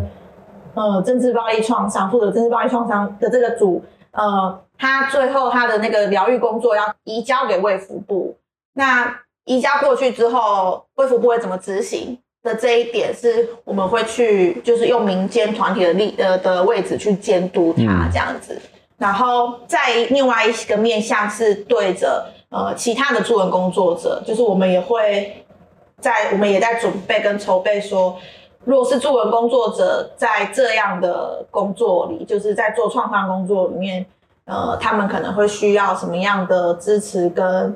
[0.79, 8.37] 嗯呃，政治暴力创伤，负责政治暴力创伤的这个组，呃，他最后他的那个疗愈工作要移交给卫福部。
[8.75, 9.13] 那
[9.43, 18.53] 移交过去之后，卫福部会怎么执行的这一点，是我们会去，就是用民间团体的力呃的位置去监督他这样子。
[18.53, 18.61] 嗯、
[18.99, 25.43] 然后在另外一个面向是对着呃其他的助人工作者，就是我们也会
[25.99, 28.17] 在我们也在准备跟筹备说。
[28.69, 34.05] 如果是助人工作者在这样的工作里，就是在做创伤工作里面，
[34.45, 37.75] 呃，他们可能会需要什么样的支持，跟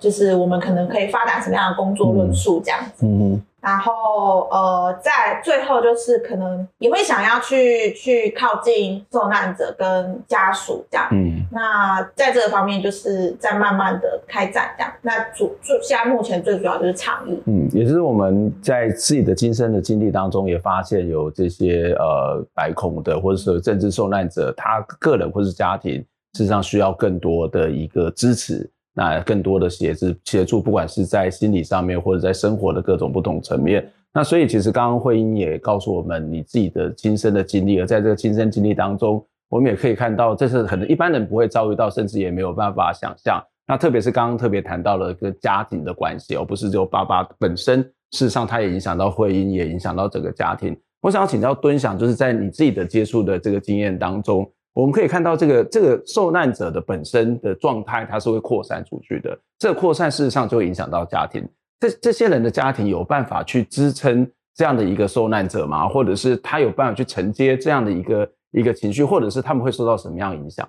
[0.00, 3.06] 就是我们可能可以发展什么样的工作论述这样子。
[3.06, 3.42] 嗯嗯。
[3.62, 11.08] 然后呃，在最后就是可能也会想要去去靠近受难者跟家属这样。
[11.12, 11.46] 嗯。
[11.52, 14.92] 那在这个方面，就是在慢慢的开展这样。
[15.00, 17.40] 那主主现在目前最主要就是倡议。
[17.46, 33.86] 嗯，也是我们在自己的亲身的经历当中，也发现有这些呃白恐的，或者是政治受难者，他个人或是家庭，事实上需要更多的一个支持，那更多的协助协助，不管是在心理上面，或者在生活的各种不同层面。
[34.14, 43.42] 那所以其实刚刚慧英也告诉我们你自己的亲身的经历，而在这个亲身经历当中，我们也可以看到，这是可能一般人不会遭遇到，甚至也没有办法想象。
[43.66, 50.76] 那特别是刚刚特别谈到了一个家庭的关系，而不是只有爸爸本身，事实上他也影响到慧英，也影响到整个家庭。
[51.00, 59.38] 我想要请教敦祥，就是在你自己的接触的这个经验当中，我们可以看到这个这个受难者的本身的状态，它是会扩散出去的。
[59.58, 61.46] 这个扩散事实上就会影响到家庭。
[61.80, 65.88] 这这些人的家庭有办法去支撑这样的一个受难者吗？
[65.88, 70.68] 或者是他有办法去承接这样的一个一个情绪，或者是他们会受到什么样影响？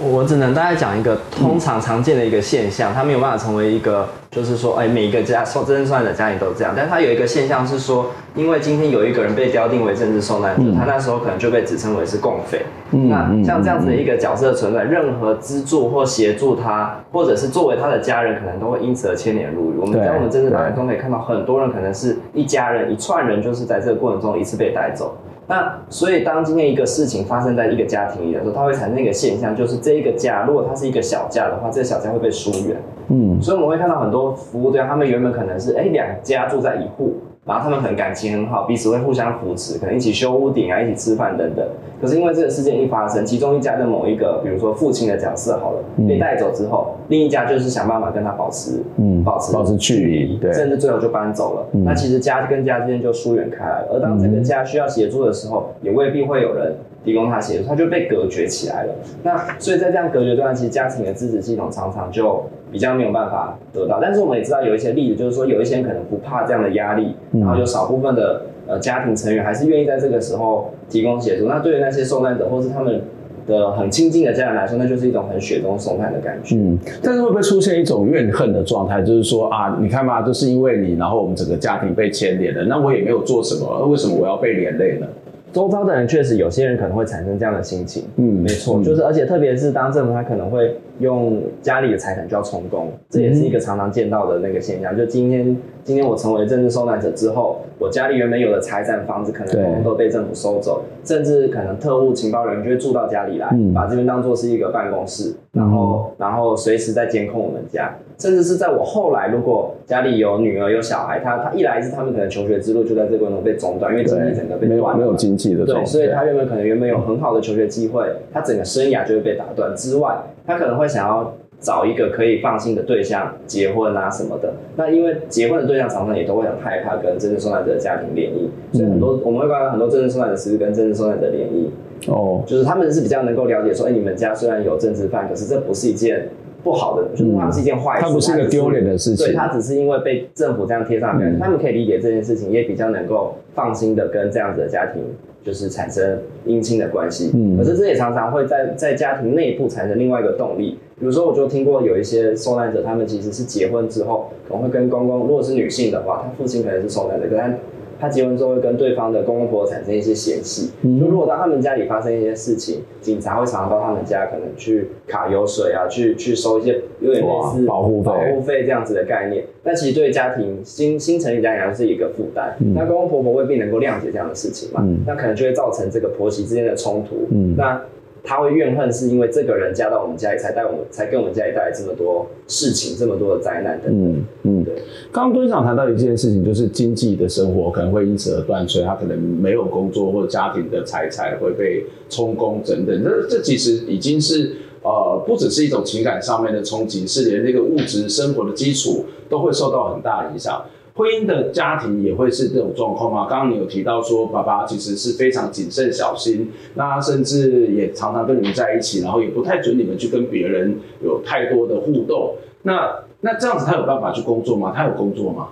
[0.00, 12.64] 我只能大概讲一个通常常见的一个现象，他没有办法成为一个，就是说，哎，每一个家受真正受难者家庭都这样，但是他有一个现象是说，因为今天有一个人被标定为政治受难者，他那时候可能就被指称为是共匪。
[12.90, 19.78] 那像这样子的一个角色存在，任何资助或协助他，或者是作为他的家人，可能都会因此而牵连入狱。
[19.78, 25.16] 我们在我们政治当中可以看到，很多人可能是一家人一串人，就是在这个过程中一次被带走。
[25.48, 32.76] 那所以，当今天一个事情发生在一个家庭里的时候，它会产生一个现象，就是这一个家，如果它是一个小家的话，这个小家会被疏远。
[33.08, 37.14] 嗯，所以我们会看到很多服务对象，他们原本可能是哎两家住在一户。
[37.48, 41.66] 然后他们可能感情很好，彼此会互相扶持，可能一起修屋顶啊，一起吃饭等等。
[41.98, 51.66] 可是因为这个事件一发生，其中一家的某一个，比如说父亲的角色好了，嗯、被带走之后，另一家就是想办法跟他保持，嗯，保持保持距离，对，甚至最后就搬走了。
[51.72, 53.88] 嗯、那其实家跟家之间就疏远开来了。
[53.94, 58.94] 而当这个家需要协助的时候，也未必会有人提供他协助，他就被隔绝起来了。
[59.22, 62.44] 那所以在这样隔绝段，其实家庭的支持系统常常就。
[62.70, 71.46] 比较没有办法得到，但是我们也知道有一些例子，就是说有一些人可能不怕这样的压力，然后有少部分的呃家庭成员还是愿意在这个时候提供协助。
[71.46, 73.02] 那对于那些受难者或是他们
[73.46, 76.54] 的很亲近的家人来说，那就是一种很雪中送炭的感觉。
[76.56, 79.00] 嗯，但是会不会出现一种怨恨的状态？
[79.00, 85.06] 就是说啊，你看嘛，就是因为你，然后我们整个家庭被牵连了，那我也没有做什么，为什么我要被连累呢？
[85.50, 94.96] 周遭的人确实有些人可能会产生这样的心情，嗯，没错，就是而且特别是当政府他可能会用家里的财产就要充公，这也是一个常常见到的那个现象。
[94.96, 107.94] 就今天今天我成为政治受难者之后，我家里原本有的财产房子可能统统都被政府收走，甚至可能特务情报人员就会住到家里来，把这边当做是一个办公室，然后然后随时在监控我们家。
[108.18, 119.72] 甚至是在我后来，如果家里有女儿有小孩，他他一来是他们可能求学之路就在这个过程中被中断，因为经济整个被断了，没有经济的对，所以他原本可能原本有很好的求学机会，他整个生涯就会被打断。
[119.76, 124.54] 之外，他可能会想要找一个可以放心的对象结婚啊什么的。
[124.76, 131.70] 那因为结婚的对象常常也都会很害怕跟真正受难者的家庭联谊，所以很多、嗯、我们会看到很多真正受难者其实跟真正受难者联谊
[132.08, 136.28] 哦，就是他们是比较能够了解说，哎、欸，你们家虽然有政治犯，可是这不是一件。
[136.62, 139.26] 不好的，就是他们是一件坏事，它不是一个丢脸的事情。
[139.26, 145.02] 对，他只是因为被政府这样贴上面，他们可以理解这件事情，也比较能够放心的跟这样子的家庭
[145.44, 147.30] 就是产生姻亲的关系。
[147.34, 150.78] 嗯，可是这也常常会在在家庭内部产生另外一个动力。
[150.98, 157.54] 比如说，我就听过有一些受难者，他们其实是结婚之后可能会跟公公，如果是女性的话，她父亲可能是受难者，可是
[158.00, 160.70] 他结婚之后会跟对方的公公婆婆产生一些嫌隙。
[160.82, 169.44] 就如果到他们家里发生一些事情，警察会常常到他们家，可能去卡油水啊，去去收一些有点类似保护保护费这样子的概念。
[169.62, 172.56] 但其实对家庭新新成立家庭来说是一个负担。
[172.60, 174.80] 嗯、那公公婆婆未必能够谅解这样的事情嘛？
[174.82, 177.26] 嗯、那可能就会造成这个婆媳之间的冲突。
[177.30, 177.80] 嗯，那。
[178.28, 184.12] 他会怨恨，是因为这个人嫁到我们家里，才带我们，才给我们家里带来这么多事情，这么多的灾难等等。
[184.12, 184.74] 嗯嗯，对。
[185.10, 193.02] 刚刚敦长谈到一件事情，就是经济的生活可能会因此而断炊，他可能没有工作，或者家庭的财产会被充公等等。
[193.02, 200.62] 这这其实已经是呃，不只是一种情感上面的冲击，是连那个物质生活的基础都会受到很大的影响。
[200.98, 203.28] 婚姻的家庭也会是这种状况吗？
[203.30, 212.34] 刚刚你有提到说，爸爸其实是非常谨慎小心，那甚至也常常跟你们在一起，然后也不太准你们去跟别人有太多的互动。
[212.62, 214.72] 那那这样子他有办法去工作吗？
[214.74, 215.50] 他有工作吗？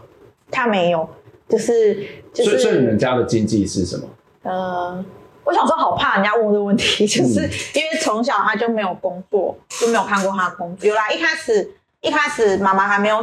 [0.50, 1.08] 他没有，
[1.48, 1.94] 就是
[2.32, 2.58] 就是。
[2.58, 4.02] 所以，你们家的经济是什么？
[4.42, 5.04] 呃，
[5.44, 10.88] 我想说，好怕人家问这个问题，就是因为从小他就没有工作，就没有看过他工作。
[10.88, 11.70] 有啦，一开始
[12.00, 13.16] 一开始妈妈还没有。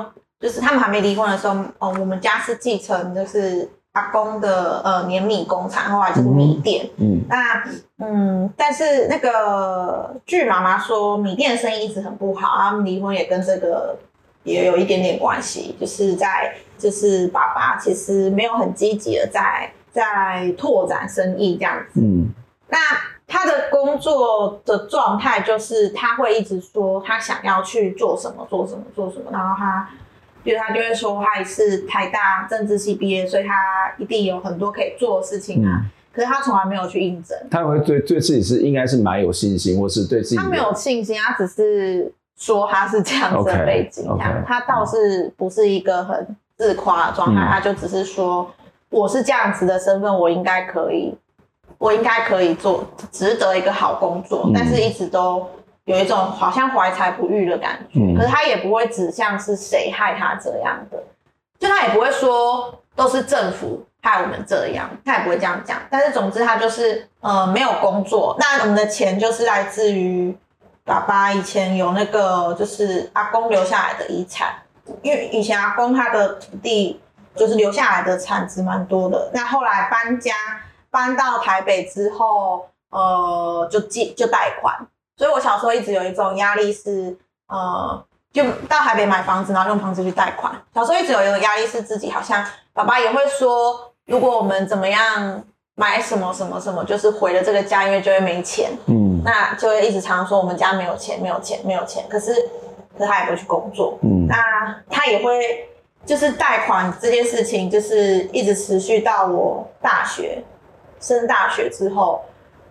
[0.44, 6.86] 就是他们还没离婚的时候，哦，我们家是继承，就是阿公的呃碾米工厂，后来就是米店。
[6.98, 7.64] 嗯，那
[8.00, 13.96] 嗯，但是那个据妈妈说，米店的生意一直很不好，他们离婚也跟这个
[14.44, 22.02] 也有一点点关系，就是在就是爸爸其实没有很积极的在在拓展生意这样子。
[22.02, 22.34] 嗯，
[22.68, 22.78] 那
[23.26, 29.88] 他的工作的状态就是他会一直说他想要去做什么做什么做什么，然后他。
[30.44, 33.54] 比如他就会说，他也是台大政治系毕业，所以他
[33.98, 35.82] 一定有很多可以做的事情啊。
[35.82, 37.38] 嗯、可是他从来没有去应征。
[37.50, 44.06] 他会对对自己是应该是蛮有信心，或是对自己他没有信心，他只是说他是这样子的背景，
[44.46, 48.52] 他倒是不是一个很自夸的状态，嗯、他就只是说
[48.90, 51.16] 我是这样子的身份，我应该可以，
[51.78, 55.48] 我应该可以做，值得一个好工作，嗯、但是一直都。
[55.86, 61.04] 有一种好像怀才不遇的感觉，嗯、可是他也不会指向是谁害他这样的，
[61.60, 65.78] 就他也不会说都是政府害我们这样，他也不会这样讲。
[65.90, 70.34] 但是总之他就是呃没有工作，那我们的钱就是来自于
[70.86, 74.54] 爸爸以前有那个就是阿公留下来的遗产，
[75.02, 77.02] 因为以前阿公他的土地
[77.36, 80.34] 就是留下来的产值蛮多的，那后来搬家
[80.90, 84.88] 搬到台北之后，呃就借就贷款。
[85.16, 87.16] 所以，我小时候一直有一种压力是，
[87.48, 90.54] 呃，就到台北买房子，然后用房子去贷款。
[90.74, 92.44] 小时候一直有一种压力是自己好像，
[92.74, 95.44] 爸爸也会说，如果我们怎么样
[95.76, 98.72] 买什么什么什么，就是回了这个家，因为就会没钱。
[98.88, 102.04] 嗯，那就会一直常常说我们家没有钱，没有钱，没有钱。
[102.10, 102.34] 可是，
[102.98, 103.98] 可是他也不会去工作。
[104.02, 105.70] 嗯，那他也会
[106.06, 110.44] 就是贷款这件事情，就是一直持续到我大学
[111.00, 112.22] 升大学之后，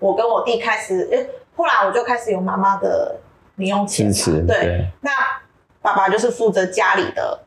[0.01, 3.21] 我跟我弟开始，欸后来我就开始有妈妈的
[3.57, 4.11] 零用钱，
[4.47, 5.11] 对，对，那
[5.81, 7.41] 爸爸就是负责家里的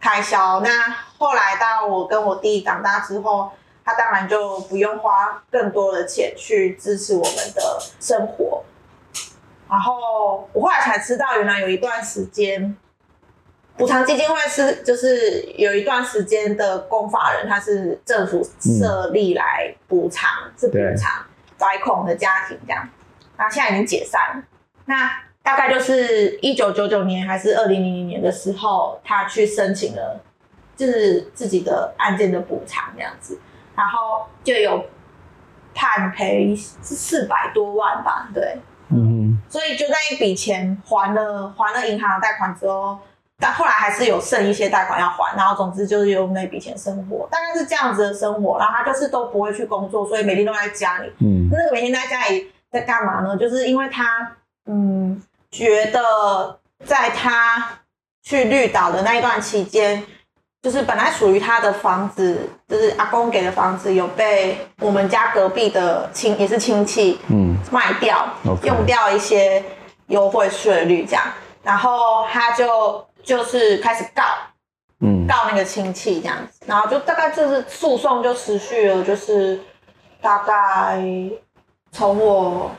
[0.00, 0.60] 开销。
[0.60, 0.68] 那
[1.18, 3.50] 后来到我跟我弟长大之后，
[3.84, 8.64] 他当然就不用花更多的钱去支持我们的生活。
[9.70, 12.76] 然后我后来才知道，原来有一段时间，
[13.76, 21.24] 补偿基金会是就是有一段时间的公法人，他是政府设立来补偿，嗯、是补偿
[21.56, 22.86] 灾恐的家庭这样。
[23.42, 24.42] 那现在已经解散了。
[24.84, 25.10] 那
[25.42, 30.20] 大概就是一九九九年还是二零零零年的时候，他去申请了，
[30.76, 33.40] 就是自己的案件的补偿这样子，
[33.74, 34.84] 然后就有
[35.74, 38.56] 判赔四百多万吧，对，
[38.90, 42.98] 嗯，所以就那一笔钱还了还了银行的贷款之后，
[43.40, 48.58] 但后来还是有剩一些贷款要还，然后总之就是用那笔钱生活，大概是这样子的生活。
[48.58, 52.52] 然后他就是都不会去工作，所以每天都在家里，嗯，那个每天在家里。
[52.72, 53.36] 在干嘛呢？
[53.36, 54.32] 就是因为他，
[54.64, 57.80] 嗯，觉得在他
[58.22, 60.02] 去绿岛的那一段期间，
[60.62, 68.26] 就是本来属于他的房子，就是阿公给的房子，有被我们家隔壁的亲也是亲戚，嗯，卖掉.
[68.62, 69.62] 用掉一些
[70.06, 71.22] 优惠税率这样，
[71.62, 74.22] 然后他就就是开始告，
[75.00, 79.60] 嗯，告那个亲戚这样子，然后就大概就是诉讼就持续了，就是
[80.22, 81.04] 大概。
[81.92, 82.70] 从我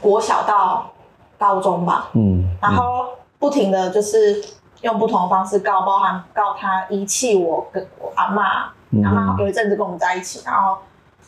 [0.00, 0.90] 国小到
[1.38, 4.42] 高中吧，嗯，嗯，然后不停的就是
[4.80, 10.78] 用不同的方式告，包含告他遗弃我跟我阿妈，嗯、阿妈有一阵子跟我们在一起，然后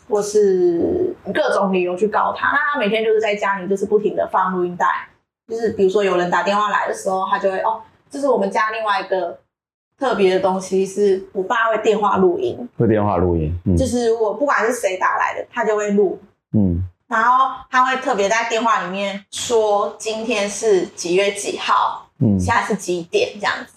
[0.08, 2.48] 或是各种理由去告他。
[2.48, 4.86] 那他每天就是在家里就是不停的放录音带，
[5.46, 9.38] 就是比如说有人打电话来的时候，他就会哦，这是我们家另外一个
[9.98, 16.18] 特别的东西，是我爸会电话录音，会电话录音，嗯、就是我不管是谁打来的，他就会录，
[16.54, 16.82] 嗯。
[17.14, 23.72] 然后他会特别在电话里面说今天是几月几号，嗯，现在是几点这样子，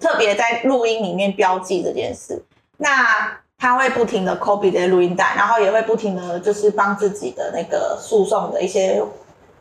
[0.00, 2.44] 特别在录音里面标记这件事。
[2.76, 9.02] 那他会不停的 copy 这些录音带，然后也会不停的就是帮自己的那个诉讼的一些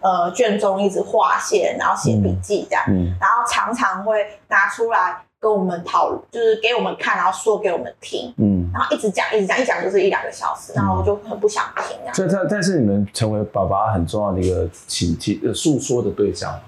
[0.01, 5.17] 呃卷宗一直划线，然后写笔记这样，嗯，然后常常会拿出来。
[5.39, 12.11] 跟我们讨论，就是给我们看，然后说给我们听，嗯，然后一直讲，一直讲，一讲就是一两个小时，然后我就很不想听啊。
[12.13, 16.59] 所以，但但是你们成为爸爸很重要的一个倾听、呃诉说的对象。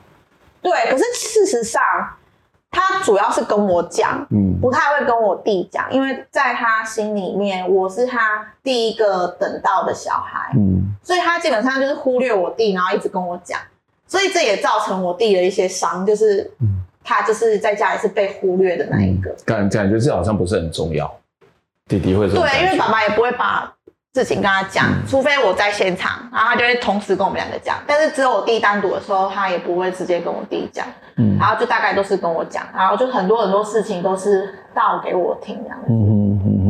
[0.61, 1.81] 对，可是事实上，
[2.69, 13.59] 他主要是跟我讲，嗯，不太会跟我弟讲，因为在他心里面，我是他第一个等到的小孩，嗯，所以他基本上就是忽略我弟，然后一直跟我讲，
[14.07, 16.85] 所以这也造成我弟的一些伤，就是，嗯。
[17.03, 21.11] 他就是在家里是被忽略的那一个，感感觉这好像不是很重要。
[21.87, 23.71] 弟弟会说，对，因为爸爸也不会把
[24.13, 27.77] 事情跟他讲，嗯、除非我在现场，然后他就会同时跟我们两个讲。
[27.85, 30.85] 但是只有我弟单独的时候，他也不会直接跟我弟讲，
[31.17, 35.87] 嗯，然后就大概都是跟我讲，然后就很多很多事情都是倒给我听这样子。
[35.89, 36.60] 嗯哼嗯嗯。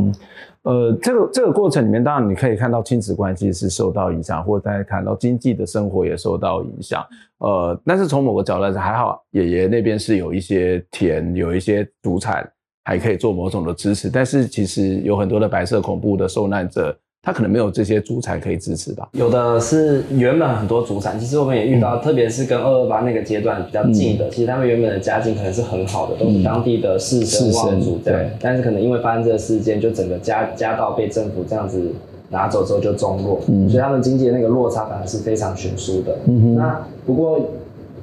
[0.63, 7.05] 呃，这个这个过程里面，当然你可以看到亲子关系是受到影响，或者大家看到经济的生活也受到影响。
[7.39, 12.47] 呃，但是从某个角度来讲，还好爷爷那边是有一些田，有一些祖产，
[12.83, 14.09] 还可以做某种的支持。
[14.09, 16.97] 但是其实有很多的白色恐怖的受难者。
[17.23, 19.07] 他可能没有这些主产可以支持吧？
[19.11, 28.19] 有的是原本很多主产，其实我们也遇到，嗯、特别是跟二二八那个阶段比较近的，嗯、其实他们原本的家境可能是很好的，都是当地的士绅望族这样。
[28.19, 28.31] 对。
[28.41, 31.91] 但是可能因为发生这个事件，就整个家家道被政府这样子
[32.29, 36.17] 拿走之后就中落，嗯、所以他们经济的那个落差反而是非常悬殊的。
[36.25, 36.55] 嗯哼。
[36.55, 37.39] 那不过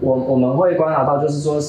[0.01, 1.61] 我我们会观察到，就是说。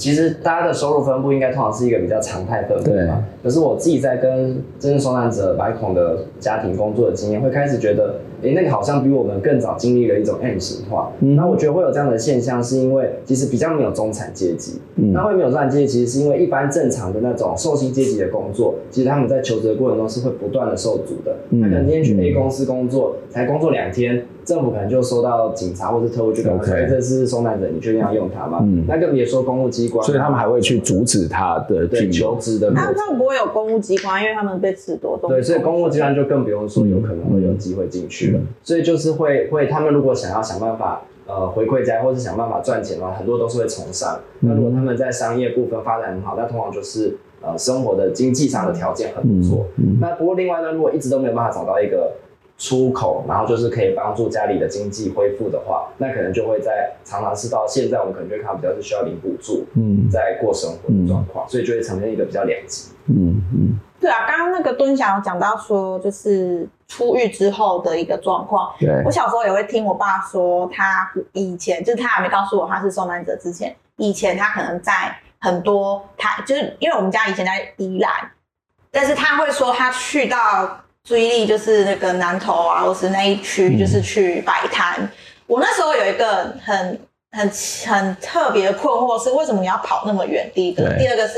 [0.00, 3.22] 其实大家的收入分布应该通常是一个比较常态分布嘛。
[3.42, 8.14] 可是我自己在跟真正受难者白孔的家庭工作的经验，会开始觉得。
[8.42, 11.12] 诶，那个好像比我们更早经历了一种 M 型化。
[11.20, 14.80] 嗯，那我觉得会有这样的现象，是因为其实比较没有中产阶级。
[14.96, 21.36] 嗯，那会没有中产阶级，其实是因为一般正常的那种受薪阶级的工作，其实他们在求职的过程中是会不断的受阻的。
[21.50, 26.88] 嗯，他可能今天去 A 公司工作，嗯、才工作两天，政府可能就收到警察或者特务去跟他说，Okay.
[26.88, 28.58] 这是受难者，你确定要用它吗？
[28.62, 32.72] 嗯，那更别说公务机关，所以他们还会去阻止他的对求职的。
[32.74, 35.16] 他们不会有公务机关，因为他们被褫夺。
[35.28, 38.38] 对，所以公务机关就更不用说有可能会有机会进去了。
[38.40, 39.20] 嗯、所以就是。
[39.20, 44.18] 会会，他们如果想要想办法呃回馈家，或是想办法赚钱的话，很多都是会从商。
[44.38, 49.66] 那如果他们在商业部分发展很好，那通常就是呃生活的经济上的条件很不错。
[49.76, 52.12] 嗯嗯、那不过另外呢，如果一直都没有办法找到一个
[52.60, 62.90] 出口，然后就是可以帮助家里的经济恢复的话，那可能就会在常常是到现在，我们可能就会看到比较是需要领补助，嗯，在过生活的状况，嗯、所以就会呈现一个比较两极。
[63.06, 63.80] 嗯嗯。
[63.98, 68.70] 对啊，刚刚那个敦祥有讲到说，就是出狱之后的一个状况。
[68.78, 74.92] 对，我小时候也会听我爸说，他以前就是他还没告诉我他是受难者之前，以前他可能在
[75.38, 78.10] 很多他就是因为我们家以前在宜兰，
[78.90, 84.96] 但是他会说他去到追力就是那个南投啊，或是那一区，就是去摆摊。
[85.00, 85.08] 嗯、
[85.46, 87.00] 我那时候有一个很
[87.32, 87.50] 很
[87.86, 90.50] 很特别的困惑是，为什么你要跑那么远？
[90.54, 91.34] 第一个，第二个是。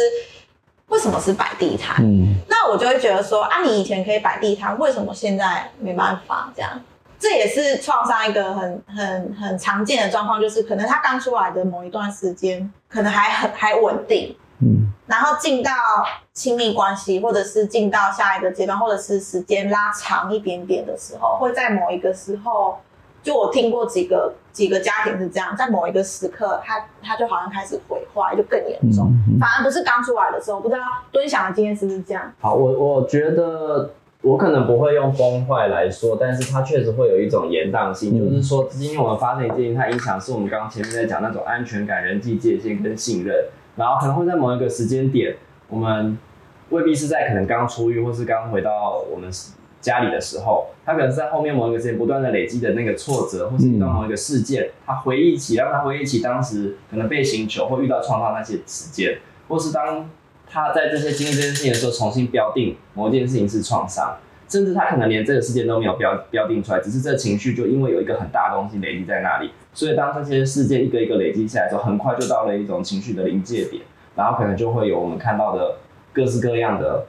[0.88, 1.96] 为什么是摆地摊？
[2.04, 6.52] 嗯，那我就会觉得说啊，你以前可以摆地摊，为什么现在没办法？
[6.54, 6.78] 这样，
[7.18, 14.41] 这也是创伤一个很很很常见的状况，就是可能他刚出来的某一段时间，可能还很还稳定，嗯，
[15.06, 15.70] 然后进到
[16.32, 22.78] 亲密关系，或者是进到下一个阶段，或者是时间拉长一点点的时候，会在某一个时候。
[23.24, 29.06] 就我听过几个几个家庭是这样，在某一个时刻，他他就好像开始毁坏，就更严重。
[29.28, 30.80] 嗯嗯、反而不是刚出来的时候，不知道
[31.12, 32.32] 蹲想的经验是不是这样？
[32.40, 33.92] 好，我我觉得
[34.22, 43.36] 我可能不会用崩坏来说，但是它确实会有一种延宕性，嗯、就是说，今天我们发生一件事情它影响是我们刚刚前面在讲那种安全感、人际界限跟信任，
[43.76, 45.36] 然后可能会在某一个时间点，
[45.68, 46.18] 我们
[46.70, 49.30] 未必是在可能刚出狱，或是刚回到我们。
[49.82, 59.18] 家里的时候，他可能是在后面某一个时间不断的累积的那个挫折，或是遇到某一个事件，他回忆起，让他回忆起当时可能被刑求或遇到创伤那些时间，
[59.48, 60.08] 或是当
[60.46, 64.18] 他在这些经历这件事情的时候，重新标定某件事情是创伤，
[64.48, 73.82] 甚至他可能连这个事件都没有标标定出来，只是这情绪就因为有一个很大的东西累积在那里，所以当这些事件一个一个累积下来之后，很快就到了一种情绪的临界点，
[74.14, 75.76] 然后可能就会有我们看到的
[76.12, 77.04] 各式各样的。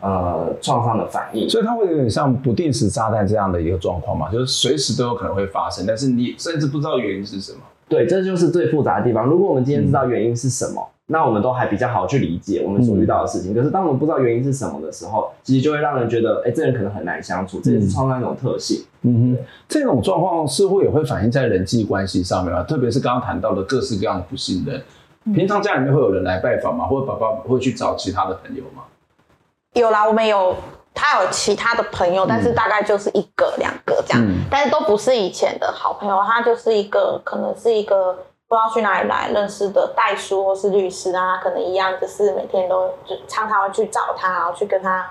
[0.00, 7.58] 呃，创伤的反应，所以它会有点像不定时炸弹这样的一个状况嘛，就是随时都有可能会发生，但是你甚至不知道原因是什么。
[7.88, 9.26] 对，这就是最复杂的地方。
[9.26, 13.52] 如果我们今天知道原因是什么，嗯、那我们都还比较好去理解我们所遇到的事情。
[13.52, 17.60] 嗯、可是当我们不知道原因是什么的时候，其实就会让人觉得，哎、欸，这人可能很难相处。
[17.60, 18.84] 这也是创伤一种特性。
[19.02, 24.82] 嗯哼，对这种状况似乎也会反映在人际关系上面啊，特别是刚刚谈到的各式各样的不信任。
[25.24, 26.86] 嗯、平常家里面会有人来拜访吗？
[26.86, 28.82] 或者爸爸会去找其他的朋友吗？
[29.74, 30.56] 有啦，我们有
[30.94, 38.12] 他有其他的朋友，但是大概就是一个两个这样，嗯、但是都不是以前的好朋友，他就是一个可能是一个
[38.48, 45.06] 不知道去哪里来认识的代书或是律师啊，可能一样，就是每天都就常常会去找他，然后去跟他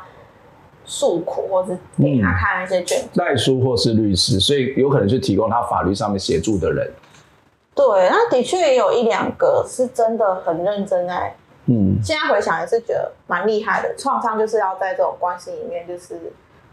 [0.88, 3.19] 诉苦，或是给他看那些卷子。
[3.19, 6.89] 代书或是律师，所以有可能是提供他法律上面协助的人。
[7.75, 11.35] 对，那的确也有一两个是真的很认真在。
[11.65, 13.93] 嗯，现在回想也是觉得蛮厉害的。
[13.97, 16.17] 创伤就是要在这种关系里面，就是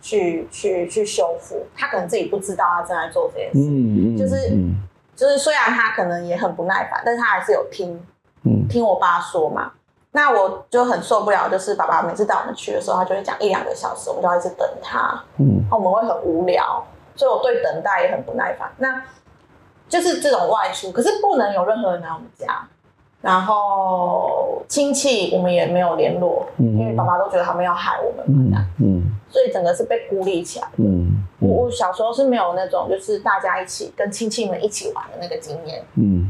[0.00, 1.66] 去去去修复。
[1.76, 4.76] 他可能自己不知道他正在做这件事，嗯嗯，就是、嗯、
[5.16, 8.00] 就是虽然他可能也很不耐烦，但是他还是有听，
[8.44, 9.72] 嗯，听我爸说嘛。
[10.16, 16.86] 那我就很受不了，就是爸爸每次带我们去的时候，他就会讲一两个小时，我们就要一直等他，嗯，那我们会很无聊，
[17.16, 18.70] 所以我对等待也很不耐烦。
[18.78, 19.02] 那
[19.88, 22.64] 就是这种外出，可是不能有任何人来我们家。
[23.20, 30.72] 然后亲戚我们也没有联络，嗯、因为爸爸都觉得他们要害我们嘛，这样，嗯，所以整个是被孤立起来的。
[30.76, 36.28] 嗯，嗯我我小时候是没有那种就是大家一起跟亲戚们一起玩的那个经验，嗯，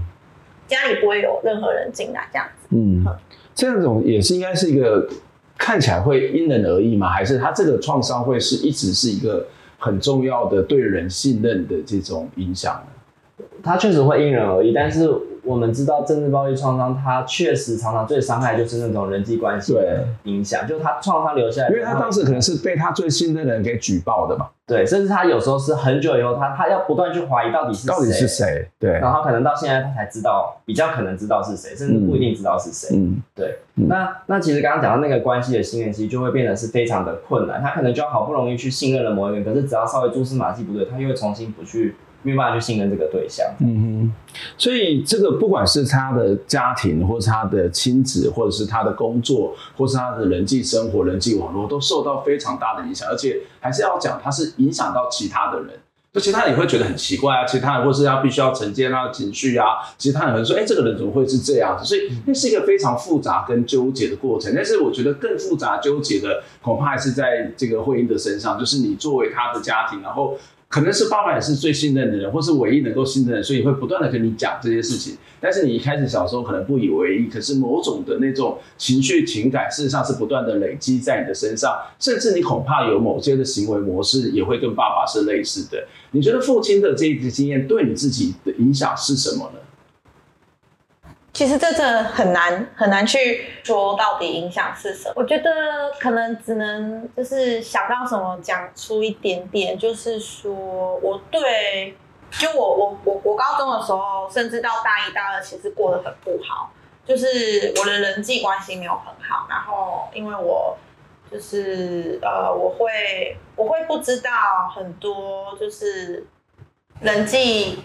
[0.68, 3.04] 家里不会有任何人进来这样子，嗯，
[3.54, 5.08] 这样种也是应该是一个
[5.56, 7.08] 看起来会因人而异吗？
[7.08, 9.46] 还是他这个创伤会是一直是一个
[9.78, 13.44] 很重要的对人信任的这种影响呢？
[13.62, 15.08] 他确实会因人而异，但是
[15.44, 41.94] 我们知道政治暴力创伤，它确实常常最伤害就是那种人际关系的影响，就是他创伤留下来，因为他当时可能是被他最信任的人给举报的嘛，对，甚至他有时候是很久以后，他他要不断去怀疑到底是谁，到底是谁，对，然后可能到现在他才知道，比较可能知道是谁，甚至不一定知道是谁，嗯，对，嗯、那那其实刚刚讲到那个关系的信任，其实就会变得是非常的困难，他可能就要好不容易去信任了某一个人，可是只要稍微蛛丝马迹不对，他又会重新不去。
[42.24, 55.68] 没有办法去信任这个对象，嗯哼，所以这个不管是他的家庭，或是他的亲子，或者是他的工作，或是他的人际生活、人际网络，都受到非常大的影响，而且还是要讲，他是影响到其他的人，
[56.14, 59.66] 就其他人也会觉得很奇怪啊，其他人或是要必须要承接他的情绪啊，
[59.98, 61.84] 其他人可能说，哎，这个人怎么会是这样子？
[61.84, 64.50] 所以那是一个非常复杂跟纠结的过程。
[64.54, 70.38] 但是我觉得更复杂纠结的，恐怕还是在这个慧英的身上，就是你作为他的家庭，然后。
[70.74, 75.16] 可能是爸爸也是最信任的人，或是唯一能够信任的，所以会不断的跟你讲这些事情。
[75.40, 85.86] 但是你一开始小时候可能不以为意，可是某种的那种情绪情感，事实上是不断的累积在你的身上，甚至你恐怕有某些的行为模式也会跟爸爸是类似的。
[86.10, 89.60] 你觉得父亲的这一次经验对你自己的影响是什么呢？
[91.34, 95.14] 其实这真的很难很难去说到底影响是什么。
[95.16, 95.50] 我觉得
[95.98, 100.52] 可能只能就是想到什么讲出一点点，就是说
[101.02, 101.96] 我对，
[102.30, 106.70] 就我我我我高中的时候，甚至到大一大二，其实过得很不好，
[107.04, 109.48] 就是我的人际关系没有很好。
[109.50, 110.76] 然后因为我
[111.32, 114.30] 就是呃，我会我会不知道
[114.72, 116.24] 很多就是
[117.00, 117.82] 人际。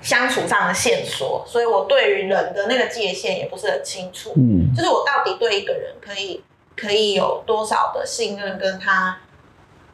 [0.00, 4.32] 相处上的线索，所以我对于人的那个界限也不是很清楚。
[4.36, 6.42] 嗯，就是我到底对一个人可以
[6.76, 9.18] 可以有多少的信任，跟他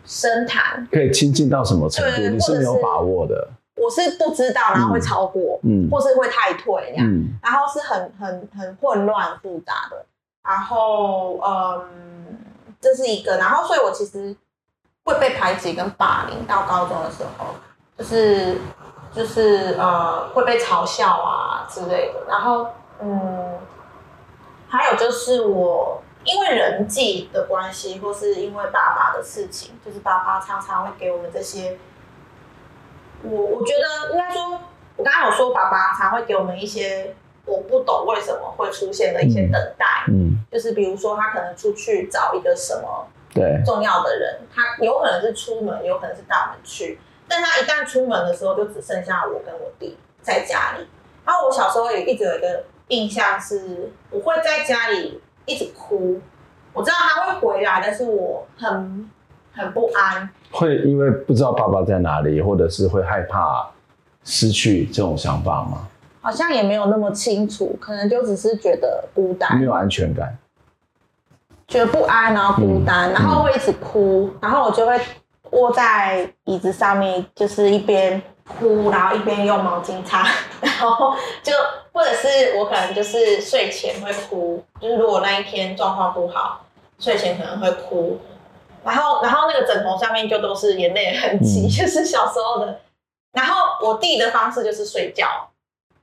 [0.05, 2.23] 深谈，可以亲近到什么程度？
[2.29, 3.49] 你是没有把握的。
[3.77, 10.05] 我是不知道，然后会超过，嗯，或是会太退这样，嗯，然后是很很很混乱复杂的。
[10.47, 12.39] 然后，嗯，
[12.81, 13.37] 这是一个。
[13.39, 14.37] 然后，所以我其实
[15.05, 16.47] 会被排挤跟霸凌。
[16.47, 17.47] 到高中的时候，
[17.97, 18.59] 就是。
[19.15, 22.67] 就是呃会被嘲笑啊之类的，然后
[23.01, 23.59] 嗯，
[24.69, 31.79] 还有就是我因为人际的关系，或是因为爸爸的事情，就是爸爸常常会给我们这些，
[33.23, 34.59] 我我觉得应该说，
[34.97, 43.63] 我刚刚有说爸爸常会给我们一些我不懂为什么会出现的一些等待，嗯，就是比如说他可能出去找一个什么对。
[43.65, 46.99] 重要的人，他有可能是出门，有可能是大门去。
[47.27, 50.87] 但他一旦出门的时候，就只剩下我跟我弟在家里。
[51.25, 56.21] 然后我小时候也一直有一个印象是，我会在家里一直哭。
[56.73, 59.11] 我知道他会回来，但是我很
[59.53, 60.29] 很不安。
[60.51, 63.71] 会因为不知道爸爸在哪里，或者是会害怕
[64.23, 65.89] 失去这种想法吗？
[66.21, 70.37] 好像也没有那么清楚，可能就只是觉得孤单，没有安全感，
[71.67, 75.01] 觉得不安，然后孤单，嗯、然后会一直哭，嗯、然后我就会。
[75.55, 80.27] 窝在椅子上面，就是一边哭，然后一边用毛巾擦，
[80.61, 81.53] 然后就
[81.93, 86.65] 或者是我可能就是睡前会哭，就是如果那一天状况不好，
[86.99, 88.19] 睡前可能会哭，
[88.85, 92.81] 然后然后那个枕头上面就都是眼泪痕迹，嗯、就是小时候的。
[93.33, 95.27] 然后我弟的方式就是睡觉，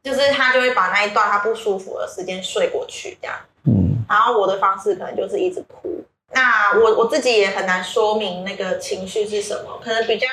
[0.03, 6.03] 就是他就会把那一段他不舒服的时间睡过去这样，嗯，然后我的方式可能就是一直哭。
[6.33, 10.27] 那我我自己也很难说明那个情绪是什么，可能比较，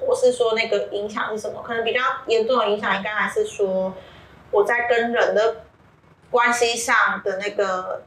[0.00, 3.94] 或是说那个影响是什么，可能比较严重的影响应该还是说
[4.50, 5.56] 我在跟人的
[6.30, 8.02] 关系上的那个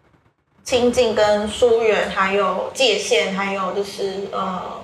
[0.64, 4.82] 亲近跟疏远，还有界限，还有就是呃，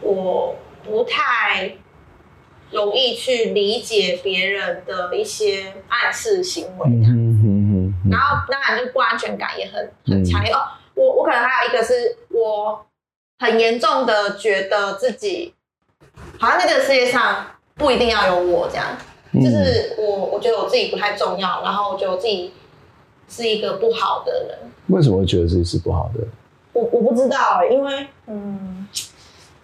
[0.00, 1.76] 我不太
[2.70, 10.60] 容易去理解别人的一些暗示行为，嗯嗯嗯，然后当然就不安全感也很很强烈哦。
[11.00, 12.84] 我我可能还有一个是我
[13.38, 15.54] 很严重的觉得自己
[16.38, 18.86] 好像在这个世界上不一定要有我这样，
[19.32, 22.52] 嗯、就是我我觉得我自己不太重要，然后我觉得我自己
[23.28, 24.58] 是一个不好的人。
[24.88, 26.20] 为什么会觉得自己是不好的？
[26.74, 28.86] 我我不知道、欸，因为嗯，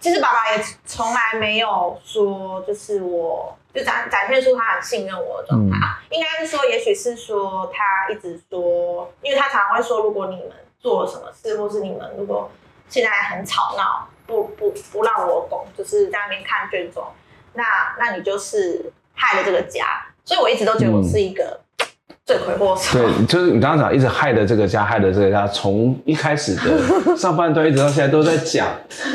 [0.00, 6.00] 其实爸爸也从来没有说，就是我就展展现出他很信任我的状态啊。
[6.10, 10.50] 应该是说，也许是说他一直说，因为他常常会说，如果你们
[10.86, 12.48] 做了什么事，或是你们如果
[12.88, 17.02] 现在很吵闹，不不不让我拱，就是在那边看卷宗，
[17.54, 17.64] 那
[17.98, 20.06] 那你就是害了这个家。
[20.24, 21.42] 所以我一直都觉得我是一个。
[21.42, 21.60] 嗯
[22.26, 22.98] 罪魁祸首。
[22.98, 26.76] 对，就是你刚刚讲，一直害的这个家，害的这个家，从一开始的
[27.16, 28.66] 上半段一直到现在都在讲，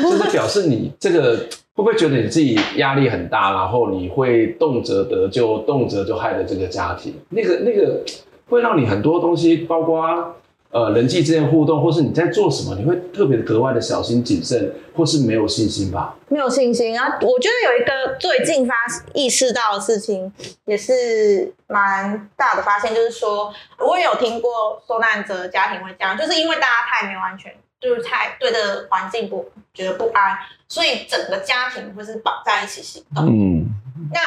[0.02, 1.36] 就是表示你这个
[1.76, 8.02] 会不会觉得你自己压力很大，然后你会动辄得咎，动辄就害了这个家庭，那个那个
[8.48, 10.34] 会让你很多东西，包括。
[10.72, 16.16] 呃，人际之间互动，或是你在做什么，你会特别的格外的小心谨慎，或是没有信心吧？
[16.28, 17.18] 没有信心啊！
[17.20, 18.74] 我觉得有一个最近发
[19.12, 20.32] 意识到的事情，
[20.64, 33.26] 也是蛮大的发现，就是说，我也有听过受难者家庭会这样，就是因为大家太没有安全，就是太对这个环境不觉得不安，所以整个家庭会是绑在一起行动。
[33.26, 33.66] 嗯，
[34.10, 34.20] 那。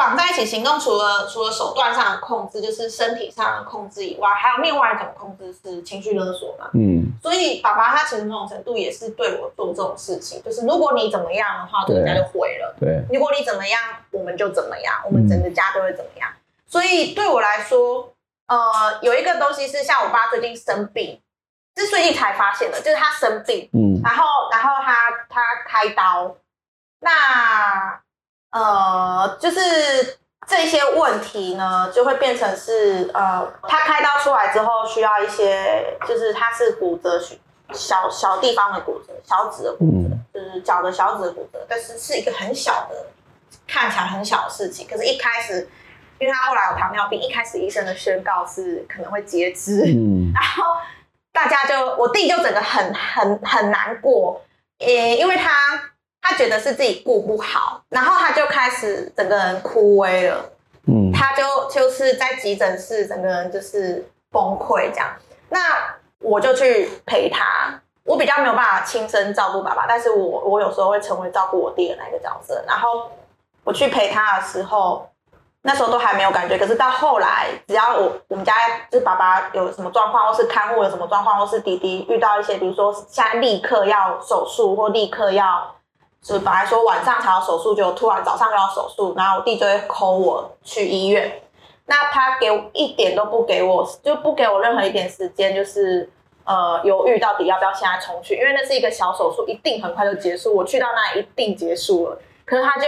[0.00, 6.70] 绑在一起行动，除了除了手段上的控制，就是身体上的控制以外，还有另外一种控制是情绪勒索嘛。
[6.72, 12.74] 嗯，所以爸爸他其实某种程度也是对我做这种事情，就是如果你怎么样的话，人家就毁了。
[12.80, 13.78] 对，如果你怎么样，
[14.10, 16.30] 我们就怎么样，我们整个家都会怎么样。
[16.32, 18.14] 嗯，所以对我来说，
[18.46, 18.56] 呃，
[19.02, 21.20] 有一个东西是像我爸最近生病，
[21.76, 26.36] 是最近才发现的，就是他生病，嗯，然后然后他他开刀，
[27.00, 28.00] 那。
[28.52, 29.60] 呃，就是
[30.48, 37.20] 这些问题呢，就会变成是呃，他开刀出来之后需要一些，就是他是骨折，
[37.72, 43.06] 小小地方的骨折，小指的骨折，就是脚的小指的骨折，但是是一个很小的，
[43.68, 44.84] 看起来很小的事情。
[44.88, 45.68] 可是，一开始，
[46.18, 50.64] 因为他后来有糖尿病，一开始医生的宣告是可能会截肢，嗯， 然后
[51.32, 54.42] 大家就我弟就整个很很很难过，
[54.80, 55.89] 呃，因为他。
[56.22, 60.50] 他觉得是自己顾不好，然后他就开始整个人枯萎了。
[60.86, 65.08] 嗯，他就就是在急诊室，整个人就是崩溃这样。
[65.48, 65.58] 那
[66.20, 72.62] 我就去陪他，我比较没有办法亲身照顾爸爸，但是我我有时候会成为照顾我弟的那个角色。
[72.66, 73.10] 然后
[73.64, 75.08] 我去陪他的时候，
[75.62, 78.54] 那时候都还没有感觉，可是到后来，只要我我们家
[78.90, 85.74] 就是爸爸有什么状况，或是看护有什么状况，或是弟弟遇到一些，比如说现在立刻要手术或立刻要。
[86.22, 91.40] 是本来说晚上才要手术，就突然早上就要手术，然后我弟就会 call 我去医院。
[91.86, 96.08] 那他给我一点都不给我，就不给我任何一点时间，就是
[96.44, 100.54] 呃犹豫到底要不要现在重去，因为那是一个小手术，一定很快就结束。
[100.54, 102.86] 我去到那里一定结束了，可是他就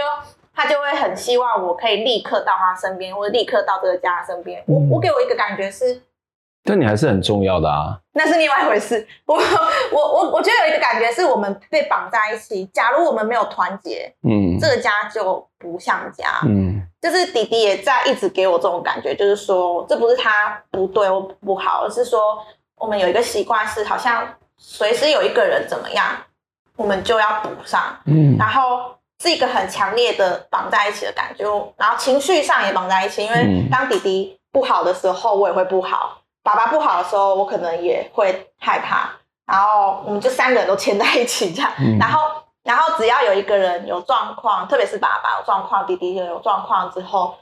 [0.55, 4.63] 他就会很希望我可以立刻到他身边，或者立刻到这个家身边。
[4.67, 6.01] 我我给我一个感觉是。
[6.63, 9.05] 但你还是很重要的啊，那是另外一回事。
[9.25, 12.65] 我我我我觉得有一个感觉是我们被绑在一起。
[12.67, 22.19] 假如我们没有团结，嗯，这个家就不像家，嗯，就是弟弟也在一直给我这种感觉，就是说这不是他不对或不好，而是说
[22.77, 24.25] 我们有一个习惯是好像
[24.57, 26.05] 随时有一个人怎么样，
[26.77, 31.43] 我们就要补上，嗯，然后是一个很强烈的绑在一起的感觉，
[31.75, 36.19] 然后情绪上也绑在一起，因为当弟弟不好的时候，我也会不好。
[36.43, 39.09] 爸爸不好的时候，我可能也会害怕，
[39.45, 42.19] 然后我们就三个人都牵在一起这样，嗯、然后
[42.63, 47.33] 然后只要有一个人有状况，特别是爸爸有状况，弟弟也有状况之后，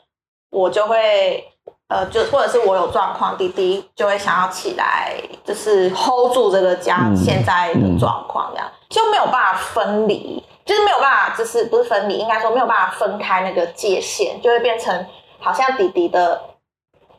[0.52, 1.52] 我就会
[1.88, 15.08] 呃，就或者是我有状况，弟弟就会想要起来，就是 hold 住这个家现在的状况，这样、嗯嗯、就没有办法分离，就是没有办法，就是不是分离，应该说没有办法分开那个界限，就会变成
[15.40, 16.51] 好像弟弟的。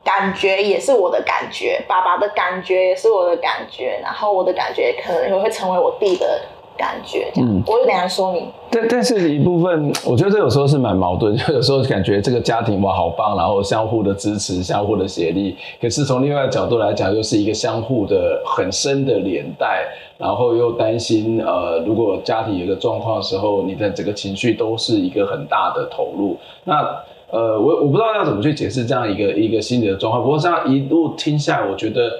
[0.05, 6.41] 感觉也是我的感觉，爸爸的感觉也是我的感觉，然后我的感觉可能也会成为我弟的
[6.77, 7.31] 感觉。
[7.37, 8.51] 嗯，我有点难说明。
[8.69, 15.57] 但但是一部分，我觉得这有时候是蛮矛盾，就 有时候感觉这个家庭哇好棒，然后相互的支持，相互的协力。
[15.81, 19.87] 可是从另外一个角度来讲，又是一个相互的很深的连带，
[20.19, 26.37] 然后又担心呃，如果家庭有一个状况的时候，你的整个情绪都是一个很大的投入。
[26.65, 26.93] 那。
[27.33, 30.23] 呃，我我不知道要怎么去解释这样一个一个心理的状况。
[30.23, 32.13] 不过这样一路听下来，我觉得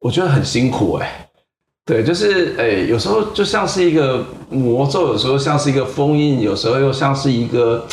[0.00, 1.26] 我觉得很辛苦哎、欸。
[1.86, 7.86] 对，就是哎、欸，有时候就像是一个魔咒，有时候像是一个封印，有时候又像是一个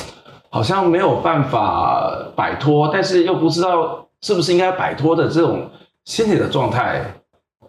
[0.50, 5.70] 好像没有办法摆脱，但是又不知道是不是应该摆脱的这种
[6.06, 7.06] 心理的状态。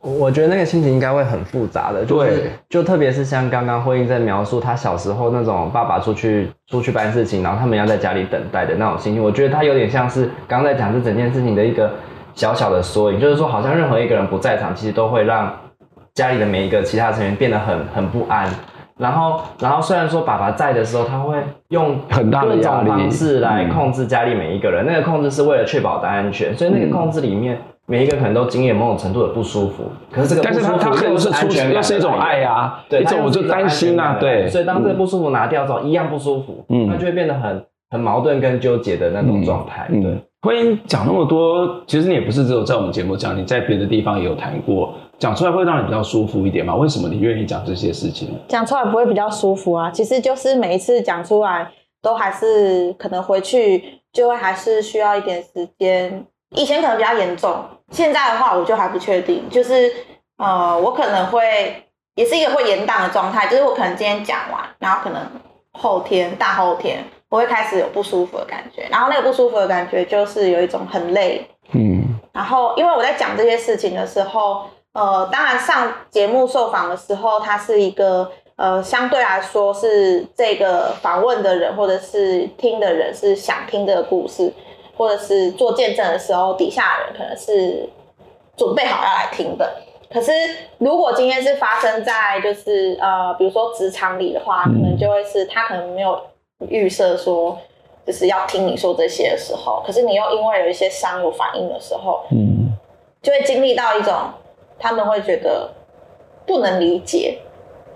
[0.00, 11.90] 我觉得那个心情应该会很复杂的，就是、对，就特别是像刚刚慧英在描述他小时候那种爸爸出去出去办事情，然后他们要在家里等待的那种心情，我觉得他有点像是刚刚在讲这整件事情的一个
[12.34, 15.52] 小小的缩影，就是说好像任何一个人不在场，其实都会让
[16.14, 18.48] 家里的每一个其他成员变得很很不安，
[18.98, 21.36] 然后，然后虽然说爸爸在的时候，他会
[21.68, 24.84] 用很大的各种方式来控制家里每一个人。
[24.84, 27.56] 嗯、那个控制是为了确保的安全，所以那个控制里面
[27.90, 29.84] 每一个可能都经历某种程度的不舒服。
[30.12, 34.46] 可是这个不舒服他又是出全，又是一种爱啊，对，一种我就担心啊，对。
[34.46, 39.88] 所以当这个不舒服拿掉之后，嗯、一样不舒服，嗯，那就会变得很很矛盾跟纠结的那种状态。
[39.90, 40.12] 嗯、对，
[40.42, 44.94] 婚姻讲那么多，其实你也不是只有在我们节目讲，你在别的地方也有谈过。
[45.18, 46.76] 讲出来会让你比较舒服一点吗？
[46.76, 48.28] 为什么你愿意讲这些事情？
[48.46, 49.90] 讲出来不会比较舒服啊？
[49.90, 51.68] 其实就是每一次讲出来，
[52.02, 53.82] 都还是可能回去
[54.12, 56.24] 就会还是需要一点时间。
[56.50, 59.48] 以前可能比较严重，现在的话我就还不确定。
[59.50, 59.92] 就是
[60.36, 61.84] 呃，我可能会
[62.14, 65.20] 也是一个会延宕的状态，就是我可能今天讲完，然后可能
[65.72, 74.64] 后天、大后天我会开始有不舒服的感觉，然后那个不舒服的感觉就是有一种很累，嗯，然后因为我在讲这些事情的时候。
[74.94, 84.52] 呃，当然上节目受访的时候，它是一个呃，相对来说是这个访问的人或者是听的人是想听这个故事，
[84.98, 87.88] 或者是做见证的时候，底下的人可能是
[88.56, 89.76] 准备好要来听的。
[90.12, 90.32] 可是
[90.76, 96.20] 如果今天是发生在就是呃，比如说职场里的话，可能就会是他可能没有
[96.68, 97.56] 预设说
[98.04, 102.76] 就是要听你说这些的时候，可是你又因为有一些伤有反应的时候，嗯，
[103.22, 104.12] 就会经历到一种。
[104.80, 105.68] 他们会觉得
[106.46, 107.40] 不能理解，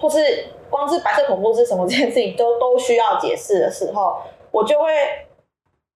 [0.01, 0.19] 或是
[0.69, 4.17] 光是白色恐怖是什么这件事情都都需要解释的时候，
[4.51, 4.89] 我就会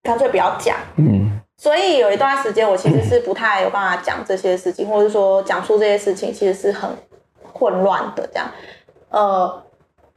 [0.06, 0.76] 干脆不要讲。
[0.96, 6.88] 嗯，所以有一段时间我其实是不太有办法讲这些事情，或者说讲述这些事情其实是很
[7.52, 8.46] 混乱的这样，
[9.10, 9.62] 呃，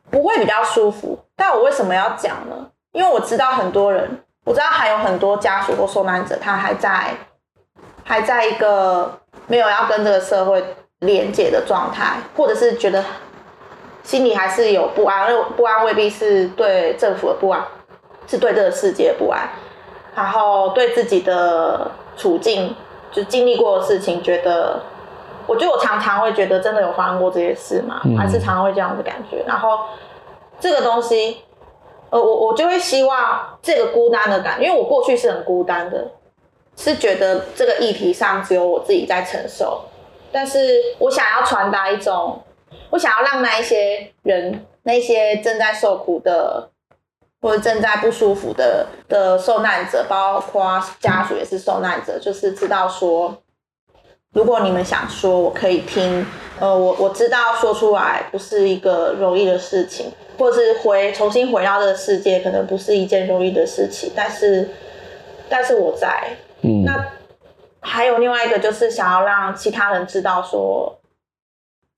[0.10, 1.18] 不会比较舒服。
[1.36, 2.70] 但我为什么要讲呢？
[2.92, 7.16] 因为我知道很多人，我知道还有很多家属或受难者，他还在
[8.04, 9.20] 还在一个。
[9.48, 10.64] 没有要跟这个社会
[11.00, 13.04] 连接的状态，或者是觉得
[14.04, 15.28] 心里还是有不安，
[15.58, 17.60] 不安未必是对政府的不安，
[18.28, 19.50] 是对这个世界的不安，
[20.16, 22.76] 然后对自己的处境，
[23.12, 24.82] 就经历过的事情，觉得，
[25.48, 28.02] 我觉得我常常会觉得真的有发生过这些事吗？
[28.18, 29.44] 还是常常会这样的感觉？
[29.48, 29.80] 然后
[30.60, 31.44] 这个东西，
[32.10, 36.08] 呃，我我就会希望这个孤单的感觉，因为我过去是很孤单的。
[36.82, 39.82] 是觉得这个议题上只有我自己在承受，
[40.32, 42.42] 但是我想要传达一种，
[42.92, 46.70] 我想要让那一些人，那些正在受苦的，
[47.42, 53.38] 或者正在不舒服的的受难者，包括家属也是受难者，就是知道说，
[54.34, 56.26] 如果你们想说，我可以听，
[56.60, 64.70] 呃，我我知道说出来不是一个容易的事情，或者是回重新回到这个世界，可能不是一件容易的事情，但是，
[65.50, 66.36] 但是我在。
[66.62, 67.06] 嗯，那
[67.80, 71.00] 还有另外一个，就是想要让其他人知道说，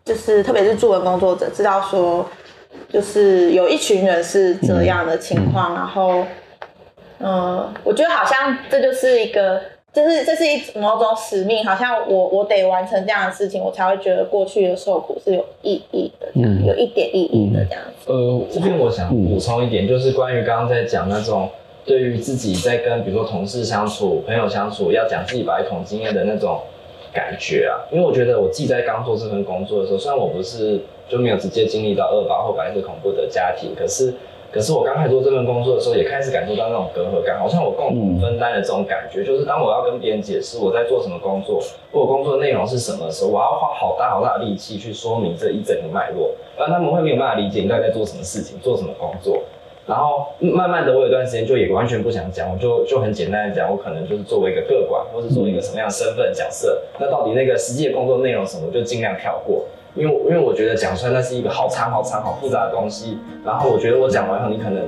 [0.06, 2.24] 就是特别是助人工作者知道说，
[2.89, 6.26] 就是有一群人是这样的情况，嗯、然后，
[7.19, 9.61] 嗯、呃，我觉得好像这就是一个，
[9.93, 18.11] 就是这是一某种使命，好像我我得完成这样的事情，我才会觉得过去的受苦是有意义的，嗯，有一点意义的这样子。
[18.11, 21.49] 呃，这边我想补充一点，就是关于刚刚在讲那种。
[21.84, 26.61] 对于自己在跟比如说同事相处、朋友相处，要讲自己白桶经验的那种
[27.14, 34.14] 感觉啊，因为我觉得我自己在刚做这份工作的时候，虽然我不是就没有直接经历到二八或白色恐怖的家庭，可是
[34.51, 49.41] 可是我刚开始做这份工作的时候，也开始感受到那种隔阂感，好像我共同分担的这种感觉，就是当我要跟别人解释我在做什么工作，或我工作内容是什么的时候，我要花好大好大的力气去说明这一整个脉络，不然他们会没有办法理解你到底在做什么事情，做什么工作。
[49.88, 59.66] 然后慢慢的，我有段时间就也完全不想讲，我就就很简单的讲，我可能就是作为一个个管，或是作为一个什么样的身份角色，那到底那个实际的工作内容什么，我就尽量跳过，
[59.96, 64.84] 因为因为我觉得讲出来那是一个好长好长好复杂的东西，然后我觉得我讲完后，你可能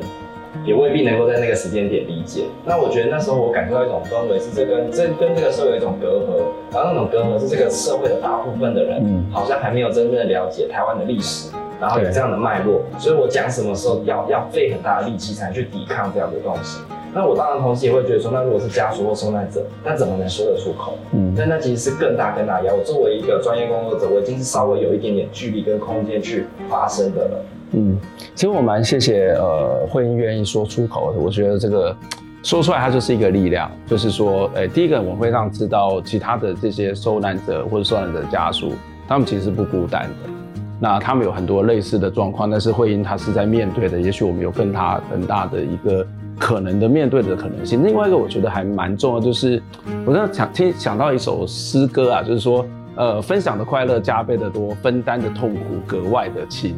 [0.63, 2.43] 也未必能够在那个时间点理解。
[2.63, 6.39] 那我觉得那时候我感受到一种氛围，是这跟这跟这个社会有一种隔阂，
[6.71, 11.51] 然后那种隔阂是这个社会的大部分的人，好像还没有真正的了解台湾的历史。
[11.83, 16.79] 然后有这样的脉络，所以我讲什么时候要要费很大的力气才能去抵抗这样的东西。
[17.13, 20.97] 那我当然同时也会觉得说，那如果是家属或受难者，那怎么能说得出口？
[21.11, 22.73] 嗯，但那其实是更大更大压。
[22.73, 27.45] 我作为一个专业工作者，我已经是稍微有一点点距离跟空间去发声的了。
[27.71, 27.97] 嗯，
[28.33, 31.19] 其实我蛮谢谢呃慧英愿意说出口的。
[31.19, 31.93] 我觉得这个
[32.43, 38.71] 说出来它就是一个力量，就是说，呃，第一个我会让知道其他的这些受难者或者受难者家属，
[39.05, 40.29] 他们其实是不孤单的。
[40.83, 46.05] 那他们有很多类似的状况，但是慧英他是在面对的，也许我们有更大很大的一个
[46.37, 47.81] 可能的面对的可能性。
[47.85, 49.63] 另外一个我觉得还蛮重要，就是
[50.05, 52.65] 我在想听想到一首诗歌啊，就是说，
[52.97, 56.75] 呃，分享的快乐加倍的多，分担的痛苦格外的轻。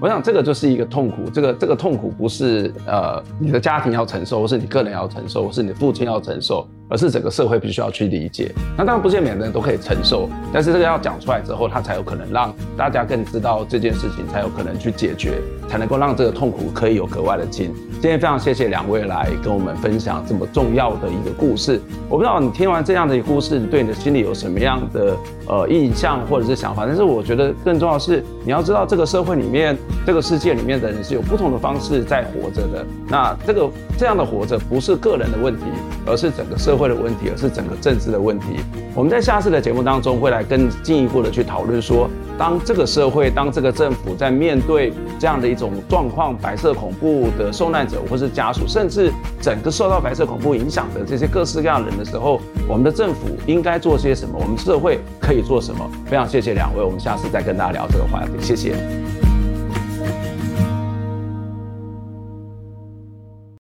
[0.00, 6.66] 我想这个就是一个痛苦，这个这个痛苦不是呃你的家庭要承受，或是你个人要承受，或是你的父亲要承受。
[6.88, 17.74] 而是整个社会必须要去理解，那当然不是每个人都可以承受，但是这个要讲出来之后，他才有可能让大家更知道这件事情，才有可能去解决，才能够让这个痛苦可以有格外的轻。
[17.92, 21.80] 今天非常谢谢两位来跟我们分享这么重要的一个故事。
[22.08, 25.16] 我不知道你听完这样的一个故事，你对你的心里有什么样的
[25.46, 26.86] 呃印象或者是想法？
[26.86, 29.76] 但是我觉得更重要的是，你要知道这个社会里面，
[30.06, 32.84] 这个世界里面的人是有不同的方式在活着的。
[33.08, 35.62] 那这个这样的活着不是个人的问题，
[36.06, 38.46] 而是整个社会的问题，而是整个政治的问题。
[38.94, 54.38] 我们在下次的节目当中会来更进一步的去讨论说，当这个社会，当这个政府在面对这样的一种状况，白色恐怖的受难者或是家属，甚至整个受到白色恐怖影响的这些各式各样人的时候，我们的政府应该做些什么？
[54.40, 55.90] 我们社会可可以做什么？
[56.06, 59.23] 非常谢谢两位，我们下次再跟大家聊这个话题，谢谢。